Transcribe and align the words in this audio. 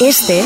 Este 0.00 0.44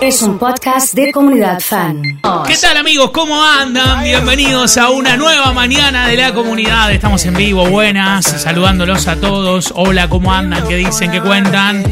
es 0.00 0.22
un 0.22 0.38
podcast 0.38 0.94
de 0.94 1.10
comunidad 1.10 1.58
fan. 1.58 2.00
¿Qué 2.46 2.56
tal 2.56 2.76
amigos? 2.76 3.10
¿Cómo 3.10 3.42
andan? 3.42 4.04
Bienvenidos 4.04 4.76
a 4.76 4.90
una 4.90 5.16
nueva 5.16 5.52
mañana 5.52 6.06
de 6.06 6.16
la 6.16 6.32
comunidad. 6.32 6.92
Estamos 6.92 7.24
en 7.24 7.34
vivo, 7.34 7.66
buenas, 7.66 8.24
saludándolos 8.24 9.08
a 9.08 9.16
todos. 9.16 9.72
Hola, 9.74 10.08
¿cómo 10.08 10.32
andan? 10.32 10.68
¿Qué 10.68 10.76
dicen? 10.76 11.10
¿Qué 11.10 11.20
cuentan? 11.20 11.82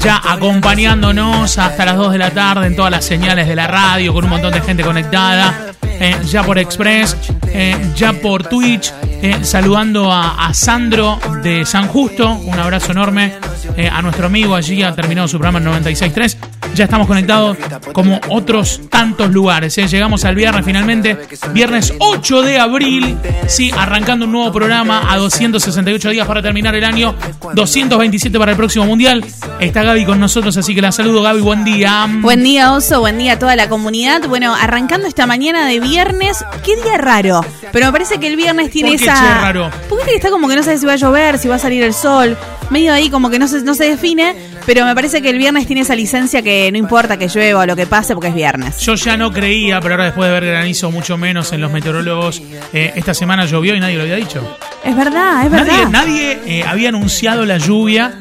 Ya 0.00 0.20
acompañándonos 0.22 1.56
hasta 1.56 1.86
las 1.86 1.96
2 1.96 2.12
de 2.12 2.18
la 2.18 2.30
tarde 2.30 2.66
en 2.66 2.76
todas 2.76 2.90
las 2.90 3.06
señales 3.06 3.48
de 3.48 3.56
la 3.56 3.66
radio, 3.66 4.12
con 4.12 4.24
un 4.24 4.30
montón 4.30 4.52
de 4.52 4.60
gente 4.60 4.82
conectada. 4.82 5.72
Eh, 5.82 6.16
ya 6.26 6.42
por 6.42 6.58
Express, 6.58 7.16
eh, 7.46 7.74
ya 7.94 8.12
por 8.12 8.42
Twitch, 8.44 8.92
eh, 9.02 9.38
saludando 9.42 10.12
a, 10.12 10.46
a 10.46 10.52
Sandro 10.52 11.18
de 11.42 11.64
San 11.64 11.88
Justo. 11.88 12.32
Un 12.32 12.58
abrazo 12.58 12.92
enorme 12.92 13.32
eh, 13.76 13.88
a 13.88 14.02
nuestro 14.02 14.26
amigo 14.26 14.54
allí, 14.54 14.82
ha 14.82 14.94
terminado 14.94 15.28
su 15.28 15.38
programa 15.38 15.58
en 15.58 15.84
96.3. 15.84 16.61
Ya 16.74 16.84
estamos 16.84 17.06
conectados 17.06 17.58
como 17.92 18.18
otros 18.30 18.80
tantos 18.88 19.30
lugares. 19.30 19.76
¿eh? 19.76 19.86
Llegamos 19.86 20.24
al 20.24 20.34
viernes 20.34 20.64
finalmente, 20.64 21.18
viernes 21.52 21.92
8 21.98 22.42
de 22.42 22.58
abril, 22.58 23.16
sí, 23.46 23.70
arrancando 23.76 24.24
un 24.24 24.32
nuevo 24.32 24.50
programa 24.52 25.12
a 25.12 25.18
268 25.18 26.10
días 26.10 26.26
para 26.26 26.40
terminar 26.40 26.74
el 26.74 26.84
año, 26.84 27.14
227 27.54 28.38
para 28.38 28.52
el 28.52 28.56
próximo 28.56 28.86
mundial. 28.86 29.22
Está 29.60 29.82
Gaby 29.82 30.06
con 30.06 30.18
nosotros, 30.18 30.56
así 30.56 30.74
que 30.74 30.80
la 30.80 30.92
saludo 30.92 31.22
Gaby, 31.22 31.42
buen 31.42 31.62
día. 31.62 32.06
Buen 32.08 32.42
día, 32.42 32.72
Oso, 32.72 33.00
buen 33.00 33.18
día 33.18 33.34
a 33.34 33.38
toda 33.38 33.54
la 33.54 33.68
comunidad. 33.68 34.26
Bueno, 34.26 34.54
arrancando 34.54 35.06
esta 35.06 35.26
mañana 35.26 35.66
de 35.66 35.78
viernes, 35.78 36.42
qué 36.64 36.76
día 36.76 36.96
raro. 36.96 37.44
Pero 37.70 37.86
me 37.86 37.92
parece 37.92 38.18
que 38.18 38.28
el 38.28 38.36
viernes 38.36 38.70
tiene 38.70 38.90
¿Por 38.92 38.98
qué, 38.98 39.04
esa. 39.04 39.40
raro? 39.42 39.70
Porque 39.90 40.14
está 40.14 40.30
como 40.30 40.48
que 40.48 40.56
no 40.56 40.62
sabe 40.62 40.78
si 40.78 40.86
va 40.86 40.94
a 40.94 40.96
llover, 40.96 41.38
si 41.38 41.48
va 41.48 41.56
a 41.56 41.58
salir 41.58 41.82
el 41.82 41.92
sol. 41.92 42.36
Medio 42.70 42.94
ahí 42.94 43.10
como 43.10 43.28
que 43.28 43.38
no 43.38 43.46
se, 43.46 43.60
no 43.62 43.74
se 43.74 43.84
define. 43.84 44.34
Pero 44.64 44.84
me 44.86 44.94
parece 44.94 45.20
que 45.20 45.30
el 45.30 45.38
viernes 45.38 45.66
tiene 45.66 45.82
esa 45.82 45.96
licencia 45.96 46.40
que 46.42 46.70
no 46.70 46.78
importa 46.78 47.16
que 47.16 47.28
llueva 47.28 47.60
o 47.62 47.66
lo 47.66 47.74
que 47.76 47.86
pase 47.86 48.14
porque 48.14 48.28
es 48.28 48.34
viernes. 48.34 48.78
Yo 48.78 48.94
ya 48.94 49.16
no 49.16 49.32
creía, 49.32 49.80
pero 49.80 49.94
ahora 49.94 50.04
después 50.04 50.28
de 50.28 50.32
ver 50.40 50.46
granizo 50.46 50.90
mucho 50.90 51.16
menos 51.18 51.52
en 51.52 51.60
los 51.60 51.72
meteorólogos, 51.72 52.40
eh, 52.72 52.92
esta 52.94 53.12
semana 53.14 53.44
llovió 53.44 53.74
y 53.74 53.80
nadie 53.80 53.96
lo 53.96 54.02
había 54.02 54.16
dicho. 54.16 54.40
Es 54.84 54.96
verdad, 54.96 55.44
es 55.46 55.50
Nadie, 55.50 55.72
verdad. 55.72 55.88
nadie 55.90 56.40
eh, 56.46 56.64
había 56.66 56.90
anunciado 56.90 57.44
la 57.44 57.58
lluvia 57.58 58.14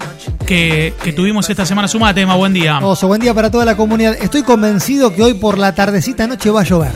que, 0.46 0.94
que 1.04 1.14
tuvimos 1.14 1.50
esta 1.50 1.66
semana. 1.66 1.88
Suma 1.88 2.14
tema, 2.14 2.36
buen 2.36 2.54
día. 2.54 2.80
Oso, 2.80 3.08
buen 3.08 3.22
día 3.22 3.34
para 3.34 3.50
toda 3.52 3.66
la 3.66 3.76
comunidad. 3.78 4.16
Estoy 4.22 4.44
convencido 4.44 5.14
que 5.16 5.24
hoy 5.24 5.34
por 5.36 5.58
la 5.58 5.74
tardecita 5.76 6.28
noche 6.28 6.50
va 6.50 6.62
a 6.62 6.64
llover. 6.64 6.92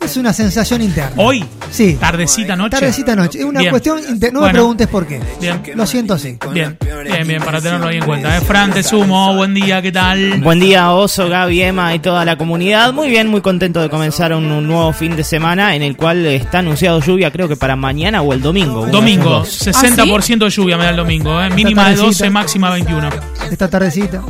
Es 0.00 0.16
una 0.16 0.32
sensación 0.32 0.82
interna. 0.82 1.12
Hoy, 1.16 1.44
Sí. 1.70 1.96
tardecita 2.00 2.56
noche. 2.56 2.70
Tardecita 2.70 3.16
noche. 3.16 3.38
Es 3.40 3.44
una 3.44 3.60
Bien. 3.60 3.70
cuestión 3.70 3.98
inter- 4.08 4.32
No 4.32 4.40
Bueno. 4.40 4.52
me 4.52 4.58
preguntes 4.58 4.86
por 4.88 5.06
qué. 5.06 5.20
Bien. 5.40 5.62
Lo 5.74 5.86
siento 5.86 6.14
así. 6.14 6.38
Bien, 6.52 6.76
bien, 7.04 7.26
bien, 7.26 7.42
para 7.42 7.60
tenerlo 7.60 7.86
ahí 7.88 7.96
en 7.98 8.04
cuenta. 8.04 8.36
¿eh? 8.36 8.40
Fran, 8.40 8.72
te 8.72 8.82
sumo, 8.82 9.34
buen 9.34 9.54
día, 9.54 9.80
¿qué 9.82 9.92
tal? 9.92 10.40
Buen 10.40 10.60
día, 10.60 10.90
Oso, 10.92 11.28
Gaby, 11.28 11.62
Emma 11.62 11.94
y 11.94 11.98
toda 11.98 12.24
la 12.24 12.36
comunidad. 12.36 12.92
Muy 12.92 13.08
bien, 13.08 13.28
muy 13.28 13.40
contento 13.40 13.80
de 13.80 13.88
comenzar 13.90 14.34
un, 14.34 14.44
un 14.50 14.66
nuevo 14.66 14.92
fin 14.92 15.16
de 15.16 15.24
semana 15.24 15.74
en 15.76 15.82
el 15.82 15.96
cual 15.96 16.24
está 16.26 16.58
anunciado 16.60 17.00
lluvia, 17.00 17.30
creo 17.30 17.48
que 17.48 17.56
para 17.56 17.76
mañana 17.76 18.22
o 18.22 18.32
el 18.32 18.40
domingo. 18.42 18.86
Domingo, 18.86 19.42
esos 19.44 19.66
dos. 19.66 19.76
60% 19.76 20.44
de 20.44 20.50
lluvia 20.50 20.76
me 20.76 20.84
da 20.84 20.90
el 20.90 20.96
domingo, 20.96 21.40
¿eh? 21.42 21.50
mínima 21.50 21.88
de 21.90 21.96
12, 21.96 22.30
máxima 22.30 22.70
21. 22.70 23.08
Esta 23.50 23.68
tardecita. 23.68 24.22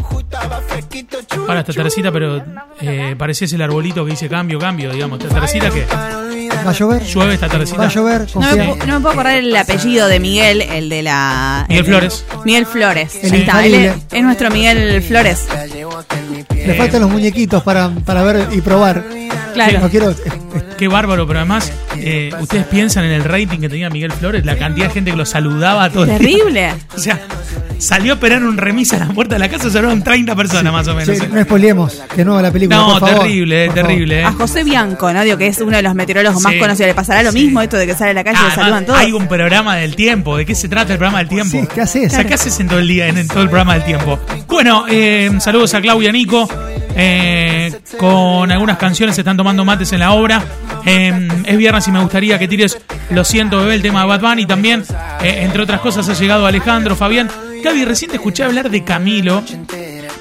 Para 1.47 1.61
esta 1.61 1.73
tardecita, 1.73 2.11
pero 2.13 2.43
eh, 2.81 3.15
pareciese 3.19 3.57
el 3.57 3.63
arbolito 3.63 4.05
que 4.05 4.13
dice 4.13 4.29
cambio, 4.29 4.59
cambio, 4.59 4.91
digamos. 4.93 5.19
¿Esta 5.21 5.35
tardecita 5.35 5.52
qué? 5.61 5.87
¿Va 6.65 6.71
a 6.71 6.73
llover? 6.73 7.03
¿Llueve 7.03 7.35
esta 7.35 7.47
Va 7.47 7.53
tardecita? 7.53 7.83
a 7.83 7.89
llover. 7.89 8.27
No 8.35 8.41
me, 8.41 8.47
Confía. 8.49 8.65
pu- 8.75 8.87
no 8.87 8.95
me 8.95 9.01
puedo 9.01 9.11
acordar 9.15 9.37
el 9.39 9.57
apellido 9.57 10.07
de 10.07 10.21
Miguel, 10.21 10.61
el 10.63 10.89
de 10.89 11.03
la. 11.03 11.65
Miguel 11.69 11.85
el 11.85 11.91
Flores. 11.91 12.25
Miguel 12.45 12.67
Flores. 12.67 13.19
El 13.23 13.33
Ahí 13.33 13.41
está, 13.41 13.67
él 13.67 13.93
es 14.13 14.23
nuestro 14.23 14.51
Miguel 14.51 15.03
Flores. 15.03 15.47
Le 16.55 16.75
faltan 16.75 17.01
los 17.01 17.11
muñequitos 17.11 17.63
para, 17.65 17.91
para 18.05 18.23
ver 18.23 18.49
y 18.53 18.61
probar. 18.61 19.05
Claro. 19.55 19.81
No 19.81 19.89
quiero. 19.91 20.15
Qué 20.83 20.89
bárbaro, 20.89 21.29
pero 21.29 21.39
además, 21.39 21.73
eh, 21.97 22.33
ustedes 22.41 22.67
piensan 22.67 23.05
en 23.05 23.13
el 23.13 23.23
rating 23.23 23.61
que 23.61 23.69
tenía 23.69 23.89
Miguel 23.89 24.11
Flores, 24.11 24.45
la 24.45 24.57
cantidad 24.57 24.89
de 24.89 24.93
gente 24.95 25.13
que 25.13 25.17
lo 25.17 25.25
saludaba 25.25 25.89
todo 25.91 26.03
el 26.03 26.19
tiempo. 26.19 26.25
Terrible. 26.49 26.75
O 26.97 26.99
sea, 26.99 27.21
salió 27.79 28.13
a 28.13 28.15
esperar 28.17 28.43
un 28.43 28.57
remis 28.57 28.93
a 28.93 28.99
la 28.99 29.07
puerta 29.07 29.37
de 29.37 29.39
la 29.39 29.49
casa, 29.49 29.71
salieron 29.71 30.03
30 30.03 30.35
personas 30.35 30.73
más 30.73 30.89
o 30.89 30.95
menos. 30.97 31.17
Sí, 31.17 31.25
no 31.33 31.41
spoilemos 31.41 32.03
de 32.17 32.25
nuevo 32.25 32.43
la 32.43 32.51
película. 32.51 32.77
No, 32.79 32.99
por 32.99 33.01
favor. 33.09 33.19
terrible, 33.21 33.65
eh, 33.65 33.69
favor. 33.69 33.83
terrible. 33.87 34.21
eh. 34.21 34.25
A 34.25 34.33
José 34.33 34.65
Bianco, 34.65 35.13
¿no? 35.13 35.23
Digo 35.23 35.39
que 35.39 35.47
es 35.47 35.59
uno 35.61 35.77
de 35.77 35.83
los 35.83 35.95
meteorólogos 35.95 36.43
más 36.43 36.53
Sí. 36.53 36.59
conocidos. 36.59 36.89
¿Le 36.89 36.95
pasará 36.95 37.23
lo 37.23 37.31
Sí. 37.31 37.45
mismo 37.45 37.61
esto 37.63 37.77
de 37.77 37.87
que 37.87 37.95
sale 37.95 38.11
a 38.11 38.15
la 38.15 38.25
calle 38.25 38.39
y 38.45 38.49
le 38.49 38.55
saludan 38.57 38.85
todos? 38.87 38.99
Hay 38.99 39.13
un 39.13 39.29
programa 39.29 39.77
del 39.77 39.95
tiempo. 39.95 40.37
¿De 40.37 40.45
qué 40.45 40.57
se 40.57 40.69
trata 40.69 40.93
el 40.95 40.99
programa 40.99 41.19
del 41.21 41.29
tiempo? 41.29 41.61
Sí, 41.61 41.69
¿qué 41.73 41.81
haces? 41.81 42.13
O 42.13 42.17
sea, 42.17 42.25
¿qué 42.25 42.35
haces 42.35 42.59
en 42.59 42.67
todo 42.67 42.81
el 42.81 42.89
día, 42.89 43.07
en, 43.07 43.19
en 43.19 43.29
todo 43.29 43.43
el 43.43 43.49
programa 43.49 43.75
del 43.75 43.85
tiempo? 43.85 44.19
Bueno, 44.49 44.85
eh, 44.91 45.31
saludos 45.39 45.73
a 45.75 45.81
Claudia 45.81 46.11
Nico. 46.11 46.49
eh, 46.95 47.73
con 47.99 48.53
algunas 48.53 48.77
canciones 48.77 49.15
se 49.15 49.23
están 49.23 49.37
tomando 49.37 49.65
mates 49.65 49.91
en 49.93 50.01
la 50.01 50.11
obra. 50.13 50.43
Eh, 50.87 51.29
es 51.47 51.57
viernes 51.57 51.87
y 51.89 51.93
me 51.93 52.01
gustaría 52.01 52.39
que 52.39 52.49
tires 52.49 52.79
Lo 53.11 53.25
siento, 53.25 53.59
bebé, 53.59 53.75
el 53.75 53.83
tema 53.83 54.03
de 54.03 54.07
Bad 54.09 54.21
Bunny 54.21 54.47
también. 54.47 54.85
eh, 55.23 55.43
entre 55.43 55.63
otras 55.63 55.81
cosas 55.81 56.09
ha 56.09 56.15
llegado 56.15 56.47
Alejandro, 56.47 56.97
Fabián. 56.97 57.29
Gaby, 57.63 57.85
recién 57.85 58.11
te 58.11 58.17
escuché 58.17 58.43
hablar 58.43 58.71
de 58.71 58.83
Camilo. 58.83 59.43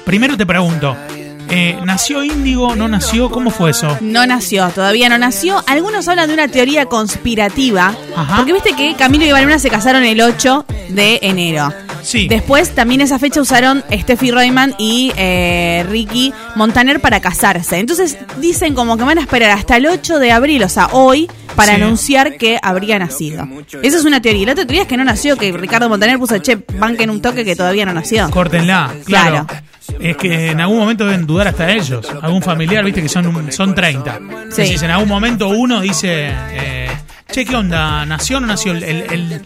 Primero 0.04 0.36
te 0.36 0.46
pregunto, 0.46 0.96
eh, 1.52 1.78
¿nació 1.84 2.24
Índigo? 2.24 2.74
¿No 2.74 2.88
nació? 2.88 3.30
¿Cómo 3.30 3.50
fue 3.50 3.70
eso? 3.70 3.96
No 4.00 4.26
nació, 4.26 4.68
todavía 4.70 5.08
no 5.08 5.18
nació. 5.18 5.62
Algunos 5.66 6.08
hablan 6.08 6.28
de 6.28 6.34
una 6.34 6.48
teoría 6.48 6.86
conspirativa. 6.86 7.94
Ajá. 8.16 8.36
Porque 8.36 8.52
viste 8.52 8.74
que 8.74 8.94
Camilo 8.94 9.24
y 9.26 9.32
Valuna 9.32 9.58
se 9.58 9.70
casaron 9.70 10.02
el 10.04 10.20
8 10.20 10.64
de 10.88 11.18
enero. 11.22 11.72
Sí. 12.02 12.26
Después 12.26 12.74
también 12.74 13.00
esa 13.00 13.18
fecha 13.20 13.40
usaron 13.40 13.84
Steffi 13.92 14.32
Reutemann 14.32 14.74
y 14.76 15.12
eh, 15.16 15.86
Ricky 15.88 16.32
Montaner 16.56 17.00
para 17.00 17.20
casarse. 17.20 17.78
Entonces 17.78 18.18
dicen 18.40 18.74
como 18.74 18.96
que 18.96 19.04
van 19.04 19.18
a 19.18 19.20
esperar 19.20 19.50
hasta 19.50 19.76
el 19.76 19.86
8 19.86 20.18
de 20.18 20.32
abril, 20.32 20.64
o 20.64 20.68
sea, 20.68 20.88
hoy, 20.92 21.30
para 21.54 21.76
Sí. 21.76 21.82
anunciar 21.82 22.36
que 22.38 22.58
habría 22.60 22.98
nacido. 22.98 23.46
Esa 23.82 23.98
es 23.98 24.04
una 24.04 24.20
teoría. 24.20 24.42
Y 24.42 24.46
la 24.46 24.52
otra 24.52 24.64
teoría 24.64 24.82
es 24.82 24.88
que 24.88 24.96
no 24.96 25.04
nació, 25.04 25.36
que 25.36 25.52
Ricardo 25.52 25.88
Montaner 25.88 26.18
puso, 26.18 26.38
che, 26.38 26.58
banquen 26.78 27.08
un 27.10 27.22
toque 27.22 27.44
que 27.44 27.54
todavía 27.54 27.84
no 27.86 27.92
nació. 27.92 28.28
Córtenla, 28.30 28.90
claro. 29.04 29.46
Claro. 29.46 29.62
Es 30.02 30.16
que 30.16 30.50
en 30.50 30.60
algún 30.60 30.78
momento 30.78 31.04
deben 31.06 31.26
dudar 31.26 31.48
hasta 31.48 31.70
ellos. 31.70 32.06
Algún 32.20 32.42
familiar, 32.42 32.84
viste 32.84 33.00
que 33.02 33.08
son, 33.08 33.26
un- 33.26 33.52
son 33.52 33.74
30. 33.74 34.18
Sí. 34.50 34.62
Decís, 34.62 34.82
en 34.82 34.90
algún 34.90 35.08
momento 35.08 35.48
uno 35.48 35.80
dice, 35.80 36.28
eh, 36.28 36.71
che, 37.32 37.44
¿qué 37.44 37.56
onda? 37.56 38.04
¿Nació 38.06 38.36
o 38.36 38.40
no 38.40 38.46
nació? 38.46 38.72
El, 38.72 38.82
el- 38.84 39.02
el- 39.12 39.42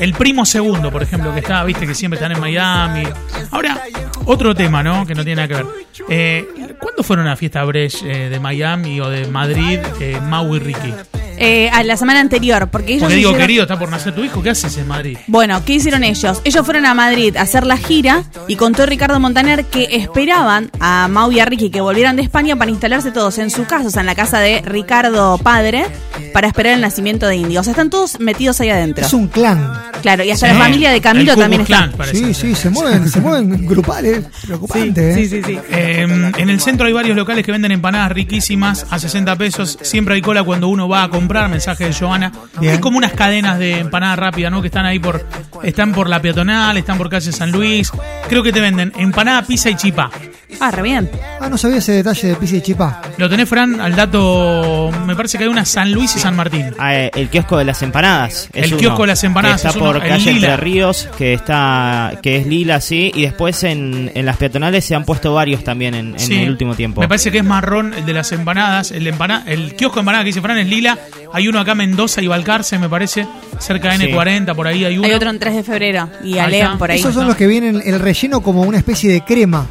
el 0.00 0.12
primo 0.14 0.44
segundo, 0.46 0.92
por 0.92 1.02
ejemplo, 1.02 1.32
que 1.34 1.40
está, 1.40 1.64
viste 1.64 1.86
que 1.86 1.94
siempre 1.94 2.18
están 2.18 2.30
en 2.32 2.40
Miami. 2.40 3.02
Ahora, 3.50 3.80
otro 4.26 4.54
tema, 4.54 4.82
¿no? 4.82 5.04
Que 5.06 5.14
no 5.14 5.24
tiene 5.24 5.42
nada 5.42 5.48
que 5.48 5.54
ver. 5.62 5.66
Eh, 6.08 6.48
¿Cuándo 6.80 7.02
fueron 7.02 7.26
a 7.26 7.30
la 7.30 7.36
fiesta 7.36 7.64
Brecht 7.64 8.02
eh, 8.04 8.28
de 8.28 8.38
Miami 8.40 9.00
o 9.00 9.08
de 9.08 9.26
Madrid, 9.26 9.80
eh, 10.00 10.20
Mau 10.22 10.54
y 10.54 10.60
Ricky? 10.60 10.94
Eh, 11.40 11.70
a 11.72 11.84
la 11.84 11.96
semana 11.96 12.18
anterior, 12.18 12.68
porque 12.68 12.94
ellos 12.94 13.02
Porque 13.02 13.14
digo, 13.14 13.30
hicieron- 13.30 13.46
querido, 13.46 13.62
está 13.62 13.78
por 13.78 13.88
nacer 13.90 14.12
tu 14.12 14.24
hijo, 14.24 14.42
¿qué 14.42 14.50
haces 14.50 14.76
en 14.76 14.88
Madrid? 14.88 15.18
Bueno, 15.28 15.64
¿qué 15.64 15.74
hicieron 15.74 16.02
ellos? 16.02 16.40
Ellos 16.44 16.64
fueron 16.64 16.84
a 16.84 16.94
Madrid 16.94 17.36
a 17.36 17.42
hacer 17.42 17.64
la 17.64 17.76
gira 17.76 18.24
y 18.48 18.56
contó 18.56 18.86
Ricardo 18.86 19.20
Montaner 19.20 19.64
que 19.66 19.84
esperaban 19.92 20.68
a 20.80 21.06
Mau 21.08 21.30
y 21.30 21.38
a 21.38 21.44
Ricky 21.44 21.70
que 21.70 21.80
volvieran 21.80 22.16
de 22.16 22.22
España 22.22 22.56
para 22.56 22.72
instalarse 22.72 23.12
todos 23.12 23.38
en 23.38 23.50
su 23.50 23.66
casa, 23.66 23.86
o 23.86 23.90
sea, 23.90 24.00
en 24.00 24.06
la 24.06 24.16
casa 24.16 24.40
de 24.40 24.62
Ricardo 24.62 25.38
padre, 25.38 25.86
para 26.32 26.48
esperar 26.48 26.72
el 26.74 26.80
nacimiento 26.80 27.27
de 27.28 27.36
Indio. 27.36 27.60
O 27.60 27.64
sea, 27.64 27.70
están 27.72 27.90
todos 27.90 28.18
metidos 28.20 28.60
ahí 28.60 28.70
adentro. 28.70 29.04
Es 29.06 29.12
un 29.12 29.28
clan. 29.28 29.72
Claro, 30.02 30.24
y 30.24 30.30
hasta 30.30 30.48
Sí. 30.48 30.54
la 30.54 30.58
familia 30.60 30.90
de 30.90 31.00
Camilo 31.00 31.32
El 31.32 31.38
también 31.38 31.64
Klux 31.64 31.80
está. 31.82 31.96
Parece. 31.96 32.16
Sí, 32.18 32.34
sí, 32.34 32.54
se 32.54 32.70
mueven, 32.70 33.08
se 33.08 33.20
mueven 33.20 33.66
grupales. 33.68 34.24
Preocupante, 34.46 35.10
¿eh? 35.10 35.14
Sí, 35.14 35.28
sí, 35.28 35.42
sí. 35.44 35.58
Eh, 35.70 36.32
en 36.36 36.50
el 36.50 36.60
centro 36.60 36.86
hay 36.86 36.92
varios 36.92 37.16
locales 37.16 37.44
que 37.44 37.52
venden 37.52 37.72
empanadas 37.72 38.12
riquísimas 38.12 38.86
a 38.90 38.98
60 38.98 39.36
pesos. 39.36 39.78
Siempre 39.82 40.14
hay 40.14 40.22
cola 40.22 40.42
cuando 40.42 40.68
uno 40.68 40.88
va 40.88 41.04
a 41.04 41.08
comprar. 41.08 41.48
Mensaje 41.50 41.84
de 41.86 41.92
Joana. 41.94 42.32
Bien. 42.60 42.74
Hay 42.74 42.78
como 42.80 42.98
unas 42.98 43.12
cadenas 43.12 43.58
de 43.58 43.78
empanada 43.80 44.16
rápida, 44.16 44.50
¿no? 44.50 44.60
Que 44.60 44.68
están 44.68 44.86
ahí 44.86 44.98
por. 44.98 45.24
Están 45.62 45.92
por 45.92 46.08
la 46.08 46.20
peatonal, 46.22 46.76
están 46.76 46.96
por 46.98 47.08
calle 47.10 47.32
San 47.32 47.50
Luis. 47.50 47.90
Creo 48.28 48.42
que 48.42 48.52
te 48.52 48.60
venden 48.60 48.92
empanada, 48.96 49.42
pizza 49.42 49.70
y 49.70 49.74
chipá. 49.74 50.10
Ah, 50.60 50.70
re 50.70 50.82
bien. 50.82 51.10
Ah, 51.40 51.48
no 51.48 51.56
sabía 51.58 51.76
ese 51.78 51.92
detalle 51.92 52.28
de 52.28 52.34
pizza 52.36 52.56
y 52.56 52.60
chipá. 52.62 53.02
Lo 53.16 53.28
tenés, 53.28 53.48
Fran, 53.48 53.80
al 53.80 53.94
dato. 53.94 54.90
Me 55.06 55.14
parece 55.14 55.38
que 55.38 55.44
hay 55.44 55.50
una 55.50 55.64
San 55.64 55.92
Luis 55.92 56.16
y 56.16 56.18
San 56.18 56.34
Martín. 56.34 56.74
Ah, 56.78 56.96
eh, 56.96 57.10
el 57.14 57.28
kiosco 57.28 57.58
de 57.58 57.64
las 57.64 57.80
empanadas. 57.82 58.48
es 58.52 58.64
El 58.64 58.70
uno, 58.72 58.78
kiosco 58.80 59.02
de 59.02 59.08
las 59.08 59.24
empanadas 59.24 59.60
que 59.62 59.68
es 59.68 59.74
Está 59.74 59.84
uno, 59.84 59.92
por 59.92 60.02
calle 60.08 60.32
lila. 60.32 60.48
Entre 60.50 60.56
Ríos, 60.64 61.08
que 61.16 61.34
está 61.34 62.18
que 62.22 62.38
es 62.38 62.46
lila, 62.46 62.80
sí. 62.80 63.12
Y 63.14 63.22
después 63.22 63.62
en, 63.62 64.10
en 64.14 64.26
las 64.26 64.36
peatonales 64.36 64.84
se 64.84 64.94
han 64.94 65.04
puesto 65.04 65.32
varios 65.34 65.62
también 65.64 65.94
en, 65.94 66.12
en 66.14 66.18
Sí. 66.18 66.34
el 66.42 66.50
último 66.50 66.74
tiempo. 66.74 67.00
Me 67.02 67.08
parece 67.08 67.30
que 67.30 67.38
es 67.38 67.44
marrón 67.44 67.94
el 67.94 68.04
de 68.06 68.12
las 68.14 68.32
empanadas. 68.32 68.90
El, 68.90 69.04
de 69.04 69.10
empana- 69.10 69.44
el 69.46 69.74
kiosco 69.76 69.96
de 69.96 70.00
empanadas 70.00 70.24
que 70.24 70.28
dice 70.30 70.40
Fran 70.40 70.58
es 70.58 70.66
lila. 70.66 70.98
Hay 71.32 71.46
uno 71.46 71.60
acá 71.60 71.72
en 71.72 71.78
Mendoza 71.78 72.22
y 72.22 72.26
Balcarce, 72.26 72.78
me 72.78 72.88
parece. 72.88 73.26
Cerca 73.58 73.92
de 73.92 73.98
Sí. 74.06 74.12
N40, 74.12 74.54
por 74.56 74.66
ahí 74.66 74.84
hay 74.84 74.96
uno. 74.98 75.06
Hay 75.06 75.12
otro 75.12 75.30
en 75.30 75.38
3 75.38 75.54
de 75.56 75.62
febrero 75.62 76.08
y 76.24 76.38
Alean 76.38 76.78
por 76.78 76.90
ahí. 76.90 76.98
Esos 76.98 77.14
son 77.14 77.26
los 77.26 77.36
que 77.36 77.46
vienen 77.46 77.82
el 77.84 78.00
relleno 78.00 78.40
como 78.40 78.62
una 78.62 78.78
especie 78.78 79.12
de 79.12 79.20
crema. 79.20 79.66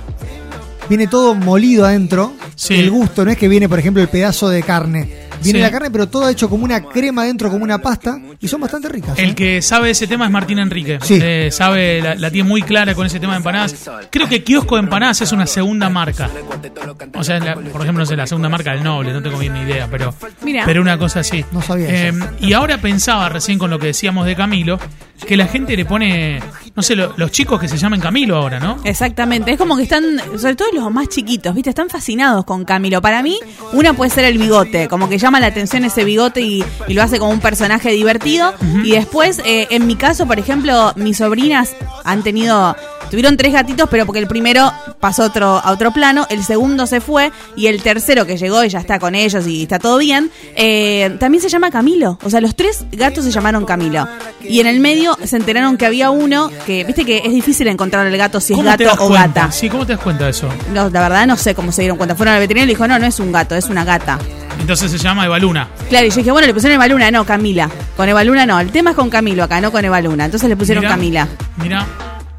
Viene 0.90 1.08
todo 1.08 1.36
molido 1.36 1.86
adentro. 1.86 2.34
Sí. 2.56 2.76
El 2.76 2.90
gusto 2.92 3.26
no 3.26 3.32
es 3.32 3.38
que 3.38 3.48
viene, 3.48 3.68
por 3.70 3.80
ejemplo, 3.80 4.02
el 4.02 4.08
pedazo 4.10 4.50
de 4.50 4.64
carne. 4.64 5.28
Viene 5.44 5.60
Sí. 5.60 5.64
la 5.64 5.70
carne, 5.70 5.92
pero 5.92 6.08
todo 6.10 6.28
hecho 6.30 6.50
como 6.50 6.64
una 6.64 6.82
crema 6.82 7.24
dentro, 7.26 7.52
como 7.52 7.64
una 7.64 7.78
pasta, 7.80 8.20
y 8.40 8.48
son 8.48 8.60
bastante 8.62 8.90
ricas. 8.90 9.20
El 9.20 9.32
¿eh? 9.32 9.36
que 9.36 9.62
sabe 9.62 9.92
ese 9.92 10.08
tema 10.08 10.26
es 10.26 10.32
Martín 10.32 10.58
Enrique. 10.58 10.98
Sí. 11.04 11.20
Eh, 11.22 11.50
sabe, 11.52 12.02
la, 12.02 12.16
la 12.16 12.32
tiene 12.32 12.50
muy 12.50 12.64
clara 12.64 12.96
con 12.96 13.06
ese 13.06 13.20
tema 13.20 13.34
de 13.34 13.38
empanadas. 13.38 13.88
Creo 14.10 14.28
que 14.28 14.44
Kiosco 14.44 14.76
de 14.78 14.82
Empanadas 14.84 15.22
es 15.22 15.32
una 15.32 15.46
segunda 15.46 15.90
marca. 15.90 16.28
O 17.14 17.24
sea, 17.24 17.38
la- 17.40 17.54
por 17.56 17.82
ejemplo, 17.82 18.02
no 18.04 18.06
sé, 18.08 18.16
la 18.16 18.26
segunda 18.26 18.50
marca 18.50 18.72
del 18.72 18.84
Noble, 18.84 19.14
no 19.14 19.22
tengo 19.22 19.38
bien 19.38 19.54
ni 19.54 19.62
idea, 19.62 19.88
pero, 19.92 20.16
Mira. 20.44 20.64
pero 20.66 20.82
una 20.82 20.98
cosa 20.98 21.20
así. 21.20 21.46
No 21.52 21.62
sabía 21.62 21.88
Eh, 21.90 22.10
eso. 22.10 22.26
y 22.40 22.54
ahora 22.54 22.80
pensaba 22.80 23.30
recién 23.30 23.60
con 23.60 23.70
lo 23.70 23.78
que 23.78 23.88
decíamos 23.88 24.26
de 24.26 24.36
Camilo, 24.36 24.80
que 25.28 25.38
la 25.38 25.46
gente 25.46 25.78
le 25.78 25.86
pone, 25.86 26.40
no 26.78 26.84
sé, 26.84 26.96
lo- 26.96 27.12
los 27.18 27.32
chicos 27.32 27.60
que 27.60 27.68
se 27.68 27.76
llaman 27.76 28.00
Camilo 28.00 28.38
ahora, 28.38 28.60
¿no? 28.60 28.78
Exactamente, 28.86 29.52
es 29.52 29.58
como 29.58 29.76
que 29.76 29.84
están, 29.84 30.04
sobre 30.38 30.56
todo 30.56 30.68
los 30.74 30.90
más 30.92 31.10
chiquitos, 31.10 31.54
¿viste? 31.56 31.72
Están 31.72 31.90
fascinados 31.90 32.46
con 32.46 32.64
Camilo. 32.64 33.02
Para 33.02 33.22
mí, 33.24 33.40
una 33.74 33.94
puede 33.94 34.12
ser 34.12 34.24
el 34.26 34.38
bigote, 34.38 34.88
como 34.88 35.10
que 35.10 35.18
llama 35.18 35.40
la 35.40 35.48
atención 35.48 35.84
ese 35.84 36.04
bigote 36.06 36.42
y, 36.42 36.64
y 36.88 36.94
lo 36.94 37.02
hace 37.02 37.18
como 37.20 37.32
un 37.32 37.40
personaje 37.42 37.90
divertido. 37.92 38.54
Y 38.84 38.92
después, 38.92 39.42
eh, 39.44 39.68
en 39.72 39.88
mi 39.88 39.96
caso, 39.96 40.26
por 40.28 40.38
ejemplo, 40.40 40.94
mis 40.96 41.18
sobrinas 41.18 41.76
han 42.06 42.22
tenido, 42.24 42.76
tuvieron 43.10 43.38
tres 43.38 43.54
gatitos, 43.54 43.88
pero 43.90 44.06
porque 44.06 44.20
el 44.20 44.28
primero 44.28 44.72
pasó 45.00 45.24
a 45.24 45.26
otro, 45.28 45.62
a 45.64 45.72
otro 45.72 45.92
plano, 45.92 46.26
el 46.30 46.44
segundo 46.44 46.88
se 46.88 47.02
fue 47.02 47.32
y 47.56 47.68
el 47.68 47.82
tercero 47.82 48.26
que 48.26 48.38
llegó 48.38 48.64
y 48.64 48.70
ya 48.70 48.80
está 48.80 49.00
con 49.00 49.16
ellos 49.16 49.48
y 49.48 49.64
está 49.64 49.80
todo 49.80 49.98
bien, 49.98 50.32
eh, 50.56 51.16
también 51.20 51.42
se 51.42 51.50
llama 51.50 51.72
Camilo. 51.72 52.20
O 52.24 52.30
sea, 52.30 52.42
los 52.42 52.56
tres 52.56 52.86
gatos 52.92 53.24
se 53.24 53.32
llamaron 53.32 53.66
Camilo. 53.66 54.08
Y 54.42 54.60
en 54.60 54.68
el 54.68 54.80
medio 54.80 55.18
se 55.24 55.36
enteraron 55.36 55.78
que 55.78 55.86
había 55.86 56.10
uno 56.10 56.50
que, 56.66 56.84
viste 56.84 57.06
que 57.06 57.18
es 57.24 57.32
difícil 57.32 57.68
encontrar 57.68 58.06
el 58.08 58.18
gato 58.18 58.40
si 58.40 58.54
es 58.54 58.58
¿Cómo 58.58 58.76
te 58.78 58.86
gato 58.86 59.04
o 59.04 59.08
cuenta? 59.10 59.42
gata. 59.42 59.52
Sí, 59.52 59.70
¿cómo 59.70 59.86
te 59.86 59.94
das 59.94 60.02
cuenta 60.02 60.26
de 60.26 60.32
eso? 60.32 60.48
No, 60.74 60.90
la 60.90 61.02
verdad 61.02 61.28
no 61.28 61.38
sé 61.38 61.56
cómo 61.56 61.72
se 61.72 61.82
dieron 61.82 61.98
cuenta. 61.98 62.16
Fueron 62.16 62.36
al 62.36 62.40
veterinario 62.40 62.66
y 62.66 62.68
le 62.68 62.74
dijo, 62.74 62.88
no, 62.88 62.98
no 63.00 63.06
es 63.06 63.20
un 63.20 63.32
gato, 63.32 63.56
es 63.56 63.66
una 63.70 63.84
gata. 63.84 64.20
Entonces 64.60 64.92
se 64.92 64.98
llama 64.98 65.26
Evaluna. 65.26 65.68
Claro, 65.90 66.08
y 66.08 66.10
yo 66.10 66.18
dije, 66.18 66.32
bueno, 66.32 66.48
le 66.48 66.54
pusieron 66.54 66.76
Eva 66.76 66.88
Luna, 66.88 67.12
no, 67.12 67.26
Camila. 67.26 67.70
Con 67.96 68.10
Eva 68.10 68.24
Luna 68.24 68.46
no, 68.46 68.60
el 68.60 68.72
tema 68.72 68.92
es 68.92 68.96
con 68.96 69.10
Camilo 69.10 69.44
acá, 69.44 69.62
no 69.62 69.72
con 69.72 69.84
Eva 69.86 70.02
Luna. 70.02 70.26
Entonces 70.26 70.50
le 70.50 70.56
pusieron 70.56 70.82
Mirá, 70.84 70.96
Camila. 70.96 71.28
Mirá, 71.58 71.86